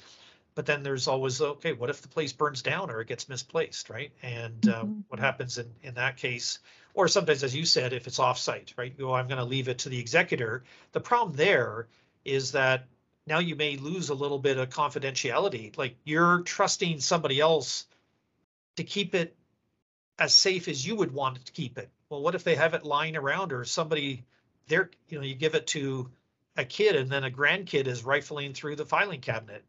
But 0.56 0.66
then 0.66 0.84
there's 0.84 1.08
always 1.08 1.42
okay, 1.42 1.74
what 1.74 1.90
if 1.90 2.02
the 2.02 2.08
place 2.08 2.34
burns 2.34 2.62
down 2.62 2.90
or 2.90 3.02
it 3.02 3.08
gets 3.08 3.30
misplaced, 3.30 3.90
right? 3.90 4.12
And 4.24 4.68
uh, 4.68 4.84
mm-hmm. 4.84 5.00
what 5.10 5.20
happens 5.20 5.58
in 5.58 5.70
in 5.84 5.94
that 5.96 6.18
case? 6.18 6.60
or 6.96 7.10
sometimes, 7.10 7.44
as 7.44 7.54
you 7.54 7.66
said, 7.66 7.94
if 7.94 8.08
it's 8.08 8.20
offsite, 8.20 8.74
right? 8.78 8.94
You 8.98 9.06
go, 9.06 9.14
I'm 9.14 9.28
going 9.28 9.38
to 9.38 9.46
leave 9.46 9.68
it 9.68 9.80
to 9.80 9.90
the 9.90 10.00
executor. 10.00 10.64
The 10.94 11.02
problem 11.02 11.36
there 11.36 11.88
is 12.24 12.54
that 12.54 12.88
now 13.28 13.40
you 13.40 13.56
may 13.56 13.76
lose 13.76 14.10
a 14.10 14.16
little 14.16 14.40
bit 14.40 14.58
of 14.58 14.70
confidentiality. 14.70 15.78
Like 15.78 15.98
you're 16.06 16.40
trusting 16.42 17.02
somebody 17.02 17.40
else 17.40 17.86
to 18.78 18.84
keep 18.84 19.14
it 19.14 19.36
as 20.18 20.34
safe 20.34 20.70
as 20.70 20.88
you 20.88 20.96
would 20.96 21.14
want 21.14 21.38
it 21.38 21.46
to 21.46 21.52
keep 21.52 21.78
it. 21.78 21.90
Well, 22.10 22.22
what 22.22 22.36
if 22.36 22.46
they 22.46 22.56
have 22.56 22.74
it 22.74 22.86
lying 22.86 23.18
around 23.18 23.52
or 23.52 23.66
somebody 23.66 24.24
there, 24.68 24.90
you 25.10 25.18
know, 25.18 25.24
you 25.26 25.36
give 25.36 25.54
it 25.54 25.68
to 25.68 26.10
a 26.56 26.64
kid 26.64 26.96
and 26.96 27.10
then 27.10 27.26
a 27.26 27.32
grandkid 27.32 27.88
is 27.88 28.06
rifling 28.06 28.54
through 28.54 28.78
the 28.78 28.86
filing 28.86 29.20
cabinet. 29.20 29.66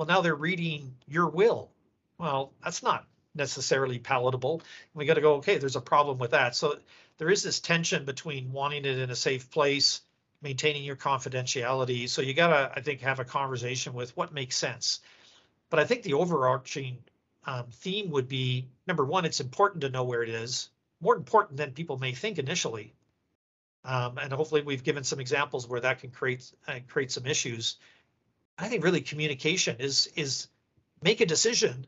Well, 0.00 0.08
now 0.08 0.22
they're 0.22 0.34
reading 0.34 0.96
your 1.06 1.28
will. 1.28 1.74
Well, 2.18 2.54
that's 2.64 2.82
not 2.82 3.06
necessarily 3.34 3.98
palatable. 4.00 4.62
We 4.94 5.04
got 5.04 5.14
to 5.14 5.20
go, 5.20 5.34
okay, 5.36 5.58
there's 5.58 5.76
a 5.76 5.82
problem 5.82 6.18
with 6.18 6.32
that. 6.32 6.56
So 6.56 6.80
there 7.18 7.30
is 7.30 7.42
this 7.42 7.60
tension 7.60 8.06
between 8.06 8.50
wanting 8.50 8.86
it 8.86 8.98
in 8.98 9.10
a 9.10 9.14
safe 9.16 9.50
place, 9.50 10.02
maintaining 10.42 10.84
your 10.84 10.96
confidentiality. 10.96 12.08
So 12.08 12.22
you 12.22 12.34
got 12.34 12.48
to, 12.48 12.72
I 12.74 12.80
think, 12.82 13.02
have 13.02 13.20
a 13.20 13.26
conversation 13.26 13.92
with 13.92 14.16
what 14.16 14.32
makes 14.32 14.56
sense. 14.56 15.00
But 15.70 15.80
I 15.80 15.84
think 15.86 16.02
the 16.04 16.14
overarching 16.14 17.04
um, 17.46 17.66
theme 17.72 18.10
would 18.12 18.28
be 18.28 18.68
number 18.86 19.04
one, 19.04 19.26
it's 19.26 19.40
important 19.40 19.82
to 19.82 19.90
know 19.90 20.04
where 20.04 20.22
it 20.24 20.30
is, 20.30 20.70
more 21.02 21.16
important 21.16 21.58
than 21.58 21.72
people 21.72 21.98
may 21.98 22.14
think 22.14 22.38
initially. 22.38 22.94
um, 23.84 24.18
and 24.18 24.32
hopefully 24.32 24.62
we've 24.62 24.84
given 24.84 25.04
some 25.04 25.20
examples 25.20 25.68
where 25.68 25.80
that 25.80 26.00
can 26.00 26.10
create 26.10 26.52
uh, 26.68 26.80
create 26.88 27.12
some 27.12 27.26
issues. 27.26 27.76
I 28.58 28.68
think 28.68 28.84
really 28.84 29.00
communication 29.00 29.76
is 29.78 30.08
is 30.16 30.48
make 31.02 31.20
a 31.20 31.26
decision, 31.26 31.86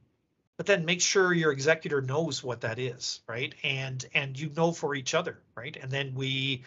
but 0.56 0.66
then 0.66 0.84
make 0.84 1.00
sure 1.00 1.32
your 1.32 1.52
executor 1.52 2.00
knows 2.00 2.42
what 2.42 2.62
that 2.62 2.78
is, 2.78 3.20
right? 3.26 3.54
And 3.62 4.04
and 4.14 4.38
you 4.38 4.50
know 4.56 4.72
for 4.72 4.94
each 4.94 5.14
other, 5.14 5.38
right? 5.54 5.76
And 5.76 5.90
then 5.90 6.14
we, 6.14 6.64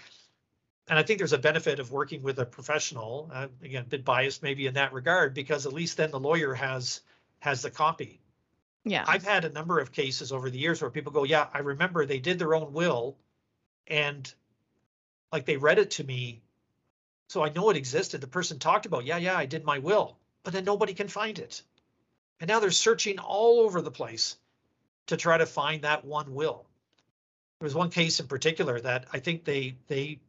and 0.88 1.00
I 1.00 1.04
think 1.04 1.20
there's 1.20 1.34
a 1.34 1.38
benefit 1.38 1.80
of 1.80 1.92
working 1.92 2.22
with 2.22 2.40
a 2.40 2.46
professional. 2.46 3.30
Uh, 3.34 3.48
again, 3.64 3.84
a 3.84 3.88
bit 3.88 4.06
biased 4.06 4.44
maybe 4.44 4.68
in 4.68 4.76
that 4.76 4.94
regard 4.94 5.34
because 5.34 5.66
at 5.66 5.74
least 5.74 5.98
then 5.98 6.12
the 6.12 6.20
lawyer 6.20 6.54
has 6.54 7.02
has 7.40 7.62
the 7.62 7.72
copy. 7.72 8.20
Yeah. 8.84 9.04
I've 9.08 9.26
had 9.26 9.46
a 9.46 9.50
number 9.50 9.80
of 9.80 9.92
cases 9.92 10.32
over 10.32 10.50
the 10.50 10.60
years 10.60 10.82
where 10.82 10.92
people 10.92 11.12
go, 11.12 11.24
yeah, 11.24 11.48
I 11.52 11.60
remember 11.60 12.06
they 12.06 12.20
did 12.20 12.38
their 12.38 12.54
own 12.54 12.72
will, 12.72 13.18
and 13.88 14.32
like 15.32 15.46
they 15.46 15.58
read 15.58 15.80
it 15.80 15.92
to 15.92 16.04
me 16.04 16.42
so 17.28 17.44
I 17.44 17.50
know 17.50 17.70
it 17.70 17.78
existed. 17.78 18.22
The 18.22 18.28
person 18.28 18.60
talked 18.60 18.86
about, 18.86 19.06
yeah, 19.06 19.18
yeah, 19.18 19.36
I 19.36 19.46
did 19.46 19.66
my 19.66 19.80
will, 19.80 20.18
but 20.44 20.54
then 20.54 20.66
nobody 20.66 20.94
can 20.94 21.08
find 21.08 21.38
it. 21.40 21.62
And 22.40 22.48
now 22.48 22.60
they're 22.60 22.72
searching 22.72 23.20
all 23.20 23.62
over 23.62 23.82
the 23.82 23.92
place 23.92 24.38
to 25.08 25.18
try 25.18 25.38
to 25.38 25.46
find 25.46 25.84
that 25.84 26.06
one 26.06 26.34
will. 26.34 26.66
There 27.60 27.66
was 27.66 27.76
one 27.76 27.90
case 27.90 28.20
in 28.20 28.28
particular 28.28 28.80
that 28.82 29.06
I 29.14 29.20
think 29.20 29.46
they 29.46 29.76
they 29.88 30.20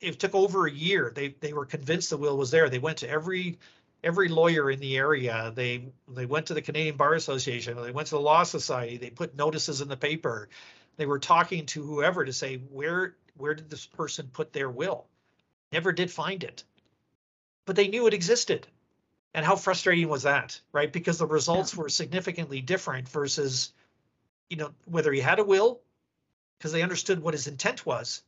it 0.00 0.18
took 0.18 0.34
over 0.34 0.66
a 0.66 0.70
year. 0.70 1.12
They 1.14 1.28
they 1.40 1.52
were 1.52 1.66
convinced 1.66 2.10
the 2.10 2.16
will 2.16 2.36
was 2.36 2.50
there. 2.50 2.68
They 2.68 2.78
went 2.78 2.98
to 2.98 3.08
every 3.08 3.58
every 4.04 4.28
lawyer 4.28 4.70
in 4.70 4.80
the 4.80 4.96
area. 4.96 5.52
They 5.54 5.86
they 6.08 6.26
went 6.26 6.46
to 6.46 6.54
the 6.54 6.62
Canadian 6.62 6.96
Bar 6.96 7.14
Association. 7.14 7.80
They 7.82 7.90
went 7.90 8.08
to 8.08 8.14
the 8.14 8.20
Law 8.20 8.44
Society. 8.44 8.96
They 8.96 9.10
put 9.10 9.36
notices 9.36 9.80
in 9.80 9.88
the 9.88 9.96
paper. 9.96 10.48
They 10.96 11.06
were 11.06 11.18
talking 11.18 11.66
to 11.66 11.82
whoever 11.82 12.24
to 12.24 12.32
say 12.32 12.58
where 12.58 13.16
where 13.36 13.54
did 13.54 13.70
this 13.70 13.86
person 13.86 14.30
put 14.32 14.52
their 14.52 14.70
will? 14.70 15.06
Never 15.72 15.92
did 15.92 16.10
find 16.10 16.44
it. 16.44 16.64
But 17.64 17.76
they 17.76 17.88
knew 17.88 18.06
it 18.06 18.14
existed. 18.14 18.66
And 19.34 19.46
how 19.46 19.56
frustrating 19.56 20.08
was 20.08 20.24
that, 20.24 20.60
right? 20.72 20.92
Because 20.92 21.18
the 21.18 21.26
results 21.26 21.72
yeah. 21.72 21.80
were 21.80 21.88
significantly 21.88 22.60
different 22.60 23.08
versus, 23.08 23.72
you 24.50 24.58
know, 24.58 24.72
whether 24.84 25.10
he 25.10 25.20
had 25.20 25.38
a 25.38 25.44
will, 25.44 25.80
because 26.58 26.72
they 26.72 26.82
understood 26.82 27.22
what 27.22 27.34
his 27.34 27.46
intent 27.46 27.86
was, 27.86 28.22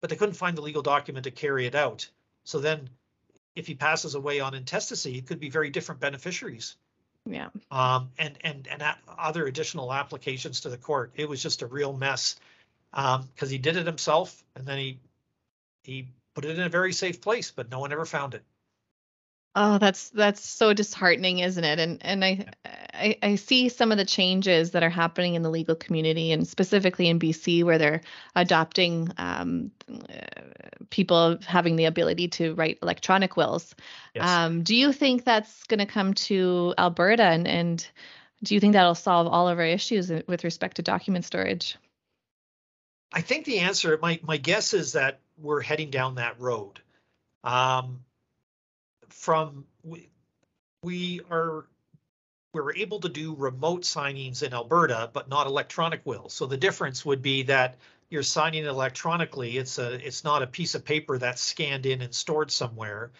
but 0.00 0.10
they 0.10 0.16
couldn't 0.16 0.34
find 0.34 0.58
the 0.58 0.62
legal 0.62 0.82
document 0.82 1.24
to 1.24 1.30
carry 1.30 1.66
it 1.66 1.76
out. 1.76 2.08
So 2.44 2.58
then 2.58 2.88
if 3.54 3.66
he 3.66 3.74
passes 3.74 4.14
away 4.14 4.40
on 4.40 4.54
intestacy, 4.54 5.16
it 5.16 5.26
could 5.26 5.38
be 5.38 5.50
very 5.50 5.70
different 5.70 6.00
beneficiaries. 6.00 6.76
Yeah. 7.24 7.50
Um, 7.70 8.10
and 8.18 8.36
and 8.42 8.66
and 8.66 8.82
other 9.16 9.46
additional 9.46 9.92
applications 9.92 10.62
to 10.62 10.70
the 10.70 10.76
court. 10.76 11.12
It 11.14 11.28
was 11.28 11.40
just 11.40 11.62
a 11.62 11.66
real 11.66 11.92
mess 11.92 12.36
because 12.90 13.20
um, 13.20 13.48
he 13.48 13.58
did 13.58 13.76
it 13.76 13.86
himself, 13.86 14.42
and 14.56 14.66
then 14.66 14.78
he 14.78 14.98
he 15.84 16.08
put 16.34 16.44
it 16.44 16.58
in 16.58 16.64
a 16.64 16.68
very 16.68 16.92
safe 16.92 17.20
place, 17.20 17.50
but 17.50 17.70
no 17.70 17.80
one 17.80 17.92
ever 17.92 18.04
found 18.04 18.34
it. 18.34 18.44
Oh, 19.54 19.76
that's 19.76 20.08
that's 20.10 20.42
so 20.42 20.72
disheartening, 20.72 21.40
isn't 21.40 21.62
it? 21.62 21.78
And 21.78 21.98
and 22.02 22.24
I, 22.24 22.46
I, 22.94 23.18
I 23.22 23.34
see 23.34 23.68
some 23.68 23.92
of 23.92 23.98
the 23.98 24.04
changes 24.06 24.70
that 24.70 24.82
are 24.82 24.88
happening 24.88 25.34
in 25.34 25.42
the 25.42 25.50
legal 25.50 25.74
community, 25.74 26.32
and 26.32 26.48
specifically 26.48 27.08
in 27.08 27.18
BC, 27.18 27.62
where 27.62 27.76
they're 27.76 28.00
adopting 28.34 29.10
um, 29.18 29.70
people 30.88 31.36
having 31.46 31.76
the 31.76 31.84
ability 31.84 32.28
to 32.28 32.54
write 32.54 32.78
electronic 32.80 33.36
wills. 33.36 33.74
Yes. 34.14 34.26
Um, 34.26 34.62
do 34.62 34.74
you 34.74 34.90
think 34.90 35.24
that's 35.24 35.64
going 35.64 35.80
to 35.80 35.86
come 35.86 36.14
to 36.14 36.72
Alberta, 36.78 37.24
and 37.24 37.46
and 37.46 37.86
do 38.42 38.54
you 38.54 38.60
think 38.60 38.72
that'll 38.72 38.94
solve 38.94 39.26
all 39.26 39.48
of 39.48 39.58
our 39.58 39.66
issues 39.66 40.10
with 40.26 40.44
respect 40.44 40.76
to 40.76 40.82
document 40.82 41.26
storage? 41.26 41.76
I 43.12 43.20
think 43.20 43.44
the 43.44 43.58
answer, 43.58 43.98
my 44.00 44.18
my 44.22 44.38
guess 44.38 44.72
is 44.72 44.92
that 44.92 45.20
we're 45.38 45.60
heading 45.60 45.90
down 45.90 46.16
that 46.16 46.40
road. 46.40 46.80
Um, 47.44 48.04
from 49.08 49.64
we, 49.82 50.08
we 50.82 51.20
are 51.30 51.66
we're 52.52 52.74
able 52.74 53.00
to 53.00 53.08
do 53.08 53.34
remote 53.34 53.82
signings 53.82 54.42
in 54.42 54.52
Alberta, 54.52 55.10
but 55.12 55.28
not 55.28 55.46
electronic 55.46 56.04
wills. 56.04 56.34
So 56.34 56.46
the 56.46 56.56
difference 56.56 57.04
would 57.04 57.22
be 57.22 57.44
that 57.44 57.76
you're 58.10 58.22
signing 58.22 58.66
electronically. 58.66 59.56
It's 59.56 59.78
a 59.78 59.94
it's 60.06 60.24
not 60.24 60.42
a 60.42 60.46
piece 60.46 60.74
of 60.74 60.84
paper 60.84 61.18
that's 61.18 61.40
scanned 61.40 61.86
in 61.86 62.02
and 62.02 62.14
stored 62.14 62.50
somewhere. 62.50 63.10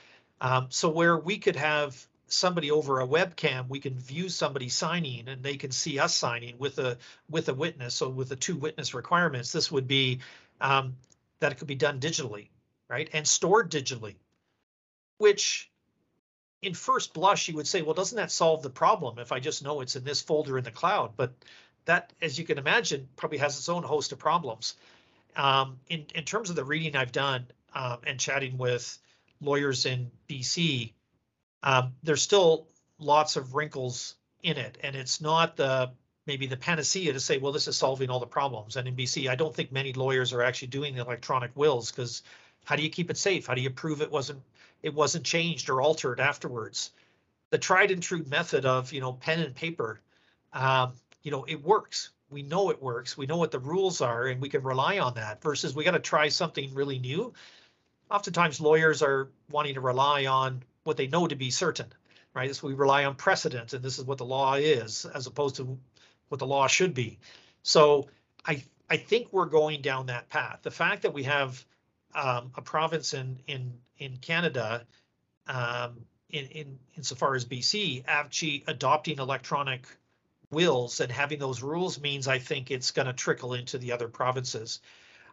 Um, 0.40 0.66
so 0.70 0.90
where 0.90 1.16
we 1.16 1.38
could 1.38 1.56
have 1.56 2.06
somebody 2.26 2.70
over 2.70 3.00
a 3.00 3.06
webcam, 3.06 3.68
we 3.68 3.80
can 3.80 3.94
view 3.98 4.28
somebody 4.28 4.68
signing 4.68 5.28
and 5.28 5.42
they 5.42 5.56
can 5.56 5.70
see 5.70 5.98
us 5.98 6.14
signing 6.14 6.56
with 6.58 6.78
a 6.78 6.98
with 7.30 7.48
a 7.48 7.54
witness. 7.54 7.94
So 7.94 8.08
with 8.08 8.28
the 8.28 8.36
two 8.36 8.56
witness 8.56 8.92
requirements, 8.92 9.52
this 9.52 9.72
would 9.72 9.88
be 9.88 10.20
um, 10.60 10.96
that 11.42 11.50
it 11.50 11.58
could 11.58 11.66
be 11.66 11.74
done 11.74 11.98
digitally, 11.98 12.48
right, 12.88 13.10
and 13.12 13.26
stored 13.26 13.68
digitally, 13.68 14.14
which 15.18 15.70
in 16.62 16.72
first 16.72 17.12
blush 17.12 17.48
you 17.48 17.56
would 17.56 17.66
say, 17.66 17.82
well, 17.82 17.94
doesn't 17.94 18.16
that 18.16 18.30
solve 18.30 18.62
the 18.62 18.70
problem 18.70 19.18
if 19.18 19.32
I 19.32 19.40
just 19.40 19.64
know 19.64 19.80
it's 19.80 19.96
in 19.96 20.04
this 20.04 20.22
folder 20.22 20.56
in 20.56 20.62
the 20.62 20.70
cloud? 20.70 21.14
But 21.16 21.34
that, 21.86 22.12
as 22.22 22.38
you 22.38 22.44
can 22.44 22.58
imagine, 22.58 23.08
probably 23.16 23.38
has 23.38 23.58
its 23.58 23.68
own 23.68 23.82
host 23.82 24.12
of 24.12 24.20
problems. 24.20 24.76
Um, 25.34 25.80
in 25.88 26.06
in 26.14 26.24
terms 26.24 26.48
of 26.48 26.54
the 26.54 26.64
reading 26.64 26.94
I've 26.94 27.10
done 27.10 27.46
um, 27.74 27.98
and 28.06 28.20
chatting 28.20 28.56
with 28.56 28.96
lawyers 29.40 29.84
in 29.84 30.12
BC, 30.28 30.92
um, 31.64 31.92
there's 32.04 32.22
still 32.22 32.68
lots 33.00 33.34
of 33.34 33.56
wrinkles 33.56 34.14
in 34.44 34.58
it, 34.58 34.78
and 34.80 34.94
it's 34.94 35.20
not 35.20 35.56
the 35.56 35.90
maybe 36.26 36.46
the 36.46 36.56
panacea 36.56 37.12
to 37.12 37.20
say, 37.20 37.38
well, 37.38 37.52
this 37.52 37.68
is 37.68 37.76
solving 37.76 38.10
all 38.10 38.20
the 38.20 38.26
problems. 38.26 38.76
And 38.76 38.86
in 38.86 38.96
BC, 38.96 39.28
I 39.28 39.34
don't 39.34 39.54
think 39.54 39.72
many 39.72 39.92
lawyers 39.92 40.32
are 40.32 40.42
actually 40.42 40.68
doing 40.68 40.94
the 40.94 41.00
electronic 41.00 41.50
wills 41.56 41.90
because 41.90 42.22
how 42.64 42.76
do 42.76 42.82
you 42.82 42.90
keep 42.90 43.10
it 43.10 43.16
safe? 43.16 43.46
How 43.46 43.54
do 43.54 43.60
you 43.60 43.70
prove 43.70 44.02
it 44.02 44.10
wasn't 44.10 44.42
it 44.82 44.94
wasn't 44.94 45.24
changed 45.24 45.68
or 45.68 45.80
altered 45.80 46.20
afterwards? 46.20 46.90
The 47.50 47.58
tried 47.58 47.90
and 47.90 48.02
true 48.02 48.24
method 48.28 48.64
of 48.64 48.92
you 48.92 49.00
know 49.00 49.12
pen 49.12 49.40
and 49.40 49.54
paper, 49.54 50.00
um, 50.52 50.92
you 51.22 51.30
know, 51.30 51.44
it 51.48 51.62
works. 51.62 52.10
We 52.30 52.42
know 52.42 52.70
it 52.70 52.82
works. 52.82 53.16
We 53.16 53.26
know 53.26 53.36
what 53.36 53.50
the 53.50 53.58
rules 53.58 54.00
are, 54.00 54.26
and 54.26 54.40
we 54.40 54.48
can 54.48 54.62
rely 54.62 54.98
on 54.98 55.14
that. 55.14 55.42
Versus 55.42 55.74
we 55.74 55.84
got 55.84 55.90
to 55.92 55.98
try 55.98 56.28
something 56.28 56.72
really 56.72 56.98
new. 56.98 57.34
Oftentimes, 58.10 58.60
lawyers 58.60 59.02
are 59.02 59.28
wanting 59.50 59.74
to 59.74 59.80
rely 59.80 60.26
on 60.26 60.62
what 60.84 60.96
they 60.96 61.06
know 61.08 61.26
to 61.26 61.36
be 61.36 61.50
certain, 61.50 61.92
right? 62.34 62.54
So 62.54 62.68
we 62.68 62.74
rely 62.74 63.04
on 63.04 63.14
precedent, 63.14 63.72
and 63.72 63.84
this 63.84 63.98
is 63.98 64.04
what 64.04 64.18
the 64.18 64.24
law 64.24 64.54
is, 64.54 65.04
as 65.06 65.26
opposed 65.26 65.56
to 65.56 65.78
what 66.32 66.38
the 66.38 66.46
law 66.46 66.66
should 66.66 66.94
be. 66.94 67.18
So 67.62 68.08
I 68.44 68.64
I 68.90 68.96
think 68.96 69.32
we're 69.32 69.46
going 69.46 69.82
down 69.82 70.06
that 70.06 70.28
path. 70.28 70.60
The 70.62 70.70
fact 70.70 71.02
that 71.02 71.14
we 71.14 71.22
have 71.24 71.64
um, 72.14 72.50
a 72.56 72.62
province 72.62 73.14
in 73.14 73.38
in 73.46 73.74
in 73.98 74.16
Canada, 74.16 74.86
um, 75.46 76.06
in 76.30 76.46
in 76.46 76.78
insofar 76.96 77.34
as 77.34 77.44
BC, 77.44 78.02
actually 78.06 78.64
adopting 78.66 79.18
electronic 79.18 79.86
wills 80.50 81.00
and 81.00 81.12
having 81.12 81.38
those 81.38 81.62
rules 81.62 82.00
means 82.00 82.28
I 82.28 82.38
think 82.38 82.70
it's 82.70 82.90
going 82.90 83.06
to 83.06 83.12
trickle 83.12 83.54
into 83.54 83.78
the 83.78 83.92
other 83.92 84.08
provinces. 84.08 84.80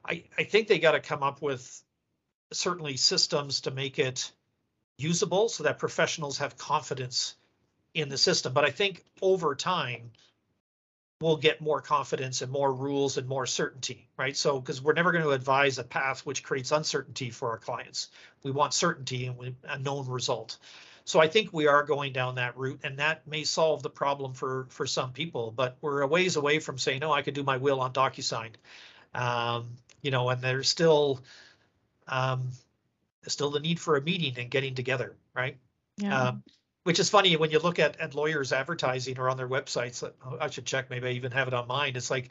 I 0.05 0.25
I 0.37 0.43
think 0.43 0.67
they 0.67 0.79
got 0.79 0.91
to 0.91 0.99
come 0.99 1.23
up 1.23 1.41
with 1.41 1.83
certainly 2.51 2.97
systems 2.97 3.61
to 3.61 3.71
make 3.71 3.99
it 3.99 4.31
usable 4.97 5.47
so 5.47 5.63
that 5.63 5.79
professionals 5.79 6.39
have 6.39 6.57
confidence 6.57 7.35
in 7.93 8.09
the 8.09 8.17
system. 8.17 8.53
But 8.53 8.65
I 8.65 8.71
think 8.71 9.05
over 9.21 9.55
time, 9.55 10.11
we'll 11.21 11.37
get 11.37 11.59
more 11.59 11.81
confidence 11.81 12.41
and 12.41 12.51
more 12.51 12.73
rules 12.73 13.17
and 13.17 13.27
more 13.27 13.45
certainty, 13.45 14.07
right? 14.17 14.37
So, 14.37 14.59
because 14.59 14.81
we're 14.81 14.93
never 14.93 15.11
going 15.11 15.23
to 15.23 15.31
advise 15.31 15.77
a 15.77 15.83
path 15.83 16.25
which 16.25 16.43
creates 16.43 16.71
uncertainty 16.71 17.29
for 17.29 17.49
our 17.49 17.57
clients. 17.57 18.09
We 18.43 18.51
want 18.51 18.73
certainty 18.73 19.25
and 19.25 19.55
a 19.65 19.79
known 19.79 20.07
result. 20.07 20.57
So 21.03 21.19
I 21.19 21.27
think 21.27 21.51
we 21.51 21.67
are 21.67 21.83
going 21.83 22.13
down 22.13 22.35
that 22.35 22.55
route, 22.55 22.81
and 22.83 22.99
that 22.99 23.25
may 23.27 23.43
solve 23.43 23.81
the 23.81 23.89
problem 23.89 24.33
for 24.33 24.67
for 24.69 24.85
some 24.85 25.11
people. 25.11 25.51
But 25.51 25.75
we're 25.81 26.01
a 26.01 26.07
ways 26.07 26.35
away 26.35 26.59
from 26.59 26.77
saying, 26.77 26.99
"No, 26.99 27.11
I 27.11 27.23
could 27.23 27.33
do 27.33 27.41
my 27.41 27.57
will 27.57 27.81
on 27.81 27.93
DocuSign," 27.93 28.51
um, 29.15 29.69
you 30.03 30.11
know, 30.11 30.29
and 30.29 30.39
there's 30.39 30.69
still 30.69 31.19
um, 32.07 32.51
still 33.27 33.49
the 33.49 33.59
need 33.59 33.79
for 33.79 33.97
a 33.97 34.01
meeting 34.01 34.37
and 34.37 34.51
getting 34.51 34.75
together, 34.75 35.15
right? 35.33 35.57
Yeah. 35.97 36.27
Um, 36.27 36.43
which 36.83 36.99
is 36.99 37.09
funny 37.09 37.35
when 37.35 37.51
you 37.51 37.59
look 37.59 37.79
at, 37.79 37.99
at 37.99 38.15
lawyers 38.15 38.53
advertising 38.53 39.19
or 39.19 39.29
on 39.29 39.37
their 39.37 39.47
websites. 39.47 40.03
Oh, 40.03 40.37
I 40.39 40.49
should 40.49 40.65
check, 40.65 40.89
maybe 40.89 41.07
I 41.07 41.11
even 41.11 41.31
have 41.31 41.47
it 41.47 41.53
on 41.53 41.67
mine. 41.67 41.95
It's 41.95 42.09
like 42.09 42.29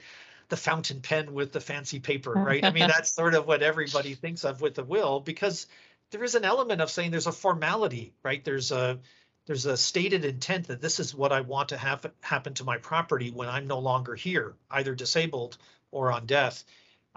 the 0.48 0.56
fountain 0.56 1.00
pen 1.00 1.34
with 1.34 1.52
the 1.52 1.60
fancy 1.60 2.00
paper, 2.00 2.32
right? 2.32 2.64
I 2.64 2.70
mean, 2.70 2.88
that's 2.88 3.12
sort 3.12 3.34
of 3.34 3.46
what 3.46 3.62
everybody 3.62 4.14
thinks 4.14 4.44
of 4.44 4.60
with 4.60 4.74
the 4.74 4.84
will 4.84 5.20
because 5.20 5.66
there 6.10 6.24
is 6.24 6.34
an 6.34 6.44
element 6.44 6.80
of 6.80 6.90
saying 6.90 7.10
there's 7.10 7.26
a 7.26 7.32
formality, 7.32 8.14
right? 8.22 8.44
There's 8.44 8.72
a 8.72 8.98
there's 9.46 9.66
a 9.66 9.78
stated 9.78 10.26
intent 10.26 10.66
that 10.68 10.82
this 10.82 11.00
is 11.00 11.14
what 11.14 11.32
I 11.32 11.40
want 11.40 11.70
to 11.70 11.78
have 11.78 12.04
happen 12.20 12.54
to 12.54 12.64
my 12.64 12.76
property 12.78 13.30
when 13.30 13.48
I'm 13.48 13.66
no 13.66 13.78
longer 13.78 14.14
here, 14.14 14.54
either 14.70 14.94
disabled 14.94 15.56
or 15.90 16.12
on 16.12 16.26
death. 16.26 16.64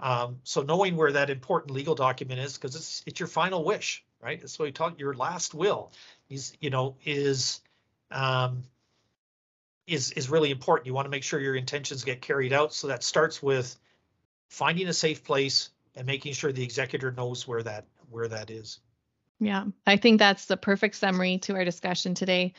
Um, 0.00 0.40
so 0.42 0.62
knowing 0.62 0.96
where 0.96 1.12
that 1.12 1.28
important 1.28 1.72
legal 1.72 1.94
document 1.94 2.40
is, 2.40 2.54
because 2.54 2.74
it's 2.74 3.02
it's 3.06 3.20
your 3.20 3.26
final 3.26 3.64
wish, 3.64 4.04
right? 4.22 4.40
That's 4.40 4.58
what 4.58 4.66
we 4.66 4.72
talk. 4.72 4.98
Your 4.98 5.14
last 5.14 5.54
will 5.54 5.92
is 6.30 6.56
you 6.60 6.70
know 6.70 6.96
is 7.04 7.60
um, 8.10 8.62
is 9.86 10.12
is 10.12 10.30
really 10.30 10.50
important. 10.50 10.86
You 10.86 10.94
want 10.94 11.06
to 11.06 11.10
make 11.10 11.24
sure 11.24 11.40
your 11.40 11.56
intentions 11.56 12.04
get 12.04 12.22
carried 12.22 12.52
out. 12.52 12.72
So 12.72 12.86
that 12.86 13.02
starts 13.02 13.42
with 13.42 13.76
finding 14.48 14.88
a 14.88 14.92
safe 14.92 15.24
place, 15.24 15.70
and 15.96 16.06
making 16.06 16.34
sure 16.34 16.52
the 16.52 16.64
executor 16.64 17.12
knows 17.12 17.46
where 17.46 17.62
that 17.62 17.84
where 18.10 18.28
that 18.28 18.50
is. 18.50 18.78
Yeah, 19.40 19.64
I 19.86 19.96
think 19.96 20.20
that's 20.20 20.46
the 20.46 20.56
perfect 20.56 20.94
summary 20.94 21.38
to 21.38 21.54
our 21.54 21.64
discussion 21.64 22.14
today. 22.14 22.54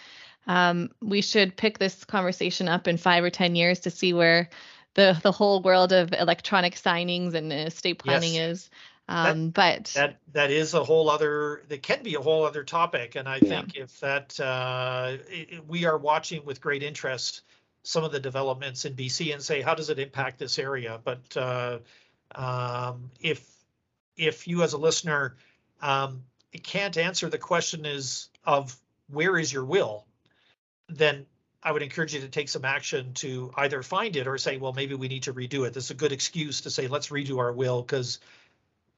Um, 0.47 0.89
we 1.02 1.21
should 1.21 1.56
pick 1.56 1.80
this 1.80 2.04
conversation 2.04 2.67
up 2.67 2.89
in 2.89 2.97
five 2.97 3.23
or 3.23 3.30
10 3.30 3.56
years 3.56 3.80
to 3.82 3.89
see 3.89 4.12
where 4.12 4.49
the, 4.95 5.17
the 5.23 5.32
whole 5.32 5.62
world 5.62 5.93
of 5.93 6.13
electronic 6.13 6.76
signings 6.76 7.34
and 7.34 7.54
estate 7.54 7.99
planning 7.99 8.34
yes. 8.34 8.49
is. 8.49 8.69
Um, 9.10 9.52
that, 9.52 9.54
but 9.54 9.86
that 9.96 10.20
that 10.32 10.52
is 10.52 10.74
a 10.74 10.84
whole 10.84 11.10
other 11.10 11.63
that 11.68 11.84
can 11.84 12.04
be 12.04 12.16
a 12.16 12.22
whole 12.22 12.46
other 12.46 12.63
topic. 12.63 13.16
And 13.16 13.28
i 13.28 13.39
think 13.39 13.76
if 13.76 14.00
that 14.00 14.39
uh, 14.39 15.18
it, 15.30 15.68
we 15.68 15.86
are 15.86 15.98
watching 15.98 16.46
with 16.46 16.62
great 16.62 16.84
interest 16.84 17.42
some 17.84 18.06
of 18.06 18.13
the 18.13 18.20
developments 18.20 18.86
in 18.86 18.94
bc 18.94 19.34
and 19.34 19.44
say 19.44 19.62
how 19.62 19.76
does 19.76 19.89
it 19.89 20.00
impact 20.00 20.39
this 20.39 20.58
area? 20.58 21.02
But 21.04 21.36
uh, 21.36 21.80
um, 22.34 23.12
if 23.20 23.46
if 24.16 24.48
you 24.48 24.63
as 24.63 24.72
a 24.74 24.78
listener 24.78 25.36
um, 25.82 26.24
can't 26.63 26.98
answer 26.98 27.30
the 27.30 27.38
question 27.38 27.86
is 27.86 28.30
of 28.46 28.74
where 29.10 29.38
is 29.38 29.52
your 29.52 29.66
will 29.66 30.06
then 30.88 31.26
I 31.63 31.72
would 31.72 31.82
encourage 31.82 32.13
you 32.13 32.20
to 32.22 32.28
take 32.28 32.50
some 32.50 32.66
action 32.66 33.13
to 33.16 33.52
either 33.56 33.82
find 33.84 34.16
it 34.18 34.28
or 34.28 34.38
say, 34.38 34.58
well, 34.58 34.74
maybe 34.74 34.96
we 34.96 35.08
need 35.08 35.24
to 35.24 35.34
redo 35.34 35.66
it. 35.66 35.74
This 35.74 35.86
is 35.86 35.92
a 35.92 35.96
good 35.96 36.12
excuse 36.12 36.62
to 36.62 36.70
say, 36.70 36.88
let's 36.88 37.08
redo 37.08 37.38
our 37.38 37.54
will 37.54 37.82
because, 37.82 38.20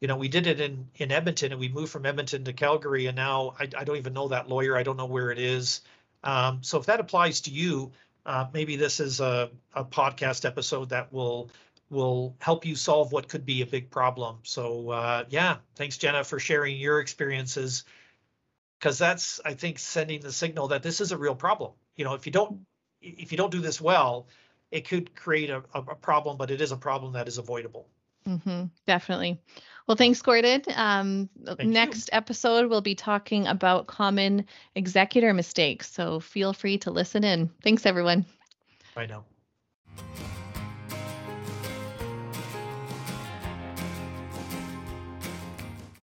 you 0.01 0.07
know, 0.07 0.17
we 0.17 0.27
did 0.27 0.47
it 0.47 0.59
in 0.59 0.87
in 0.95 1.11
Edmonton 1.11 1.51
and 1.51 1.59
we 1.59 1.69
moved 1.69 1.91
from 1.91 2.05
Edmonton 2.05 2.43
to 2.45 2.53
Calgary, 2.53 3.07
and 3.07 3.15
now 3.15 3.55
I, 3.59 3.63
I 3.77 3.83
don't 3.83 3.97
even 3.97 4.13
know 4.13 4.27
that 4.29 4.49
lawyer. 4.49 4.77
I 4.77 4.83
don't 4.83 4.97
know 4.97 5.05
where 5.05 5.31
it 5.31 5.39
is. 5.39 5.81
Um, 6.23 6.63
so 6.63 6.79
if 6.79 6.85
that 6.87 6.99
applies 6.99 7.41
to 7.41 7.51
you, 7.51 7.91
uh, 8.25 8.47
maybe 8.53 8.75
this 8.75 8.99
is 8.99 9.19
a, 9.19 9.49
a 9.73 9.85
podcast 9.85 10.45
episode 10.45 10.89
that 10.89 11.13
will 11.13 11.49
will 11.89 12.35
help 12.39 12.65
you 12.65 12.75
solve 12.75 13.11
what 13.11 13.27
could 13.27 13.45
be 13.45 13.61
a 13.61 13.65
big 13.65 13.89
problem. 13.89 14.37
So 14.43 14.89
uh, 14.89 15.23
yeah, 15.29 15.57
thanks 15.75 15.97
Jenna 15.97 16.23
for 16.23 16.39
sharing 16.39 16.77
your 16.77 16.99
experiences 16.99 17.85
because 18.79 18.97
that's 18.97 19.39
I 19.45 19.53
think 19.53 19.79
sending 19.79 20.21
the 20.21 20.31
signal 20.31 20.69
that 20.69 20.83
this 20.83 20.99
is 20.99 21.11
a 21.11 21.17
real 21.17 21.35
problem. 21.35 21.71
You 21.95 22.05
know, 22.05 22.15
if 22.15 22.25
you 22.25 22.31
don't 22.31 22.65
if 23.01 23.31
you 23.31 23.37
don't 23.37 23.51
do 23.51 23.61
this 23.61 23.79
well, 23.79 24.27
it 24.71 24.87
could 24.87 25.15
create 25.15 25.49
a, 25.49 25.63
a 25.73 25.95
problem, 25.95 26.37
but 26.37 26.51
it 26.51 26.59
is 26.59 26.71
a 26.71 26.77
problem 26.77 27.13
that 27.13 27.27
is 27.27 27.37
avoidable. 27.37 27.87
Mm-hmm, 28.27 28.65
definitely. 28.87 29.39
Well, 29.87 29.95
thanks, 29.95 30.21
Gordon. 30.21 30.63
Um, 30.75 31.29
next 31.63 32.09
you. 32.11 32.17
episode, 32.17 32.69
we'll 32.69 32.81
be 32.81 32.95
talking 32.95 33.45
about 33.45 33.85
common 33.85 34.45
executor 34.73 35.33
mistakes. 35.33 35.91
So 35.91 36.19
feel 36.19 36.53
free 36.53 36.79
to 36.79 36.91
listen 36.91 37.23
in. 37.23 37.51
Thanks, 37.63 37.85
everyone. 37.85 38.25
Bye 38.95 39.05
now. 39.05 39.25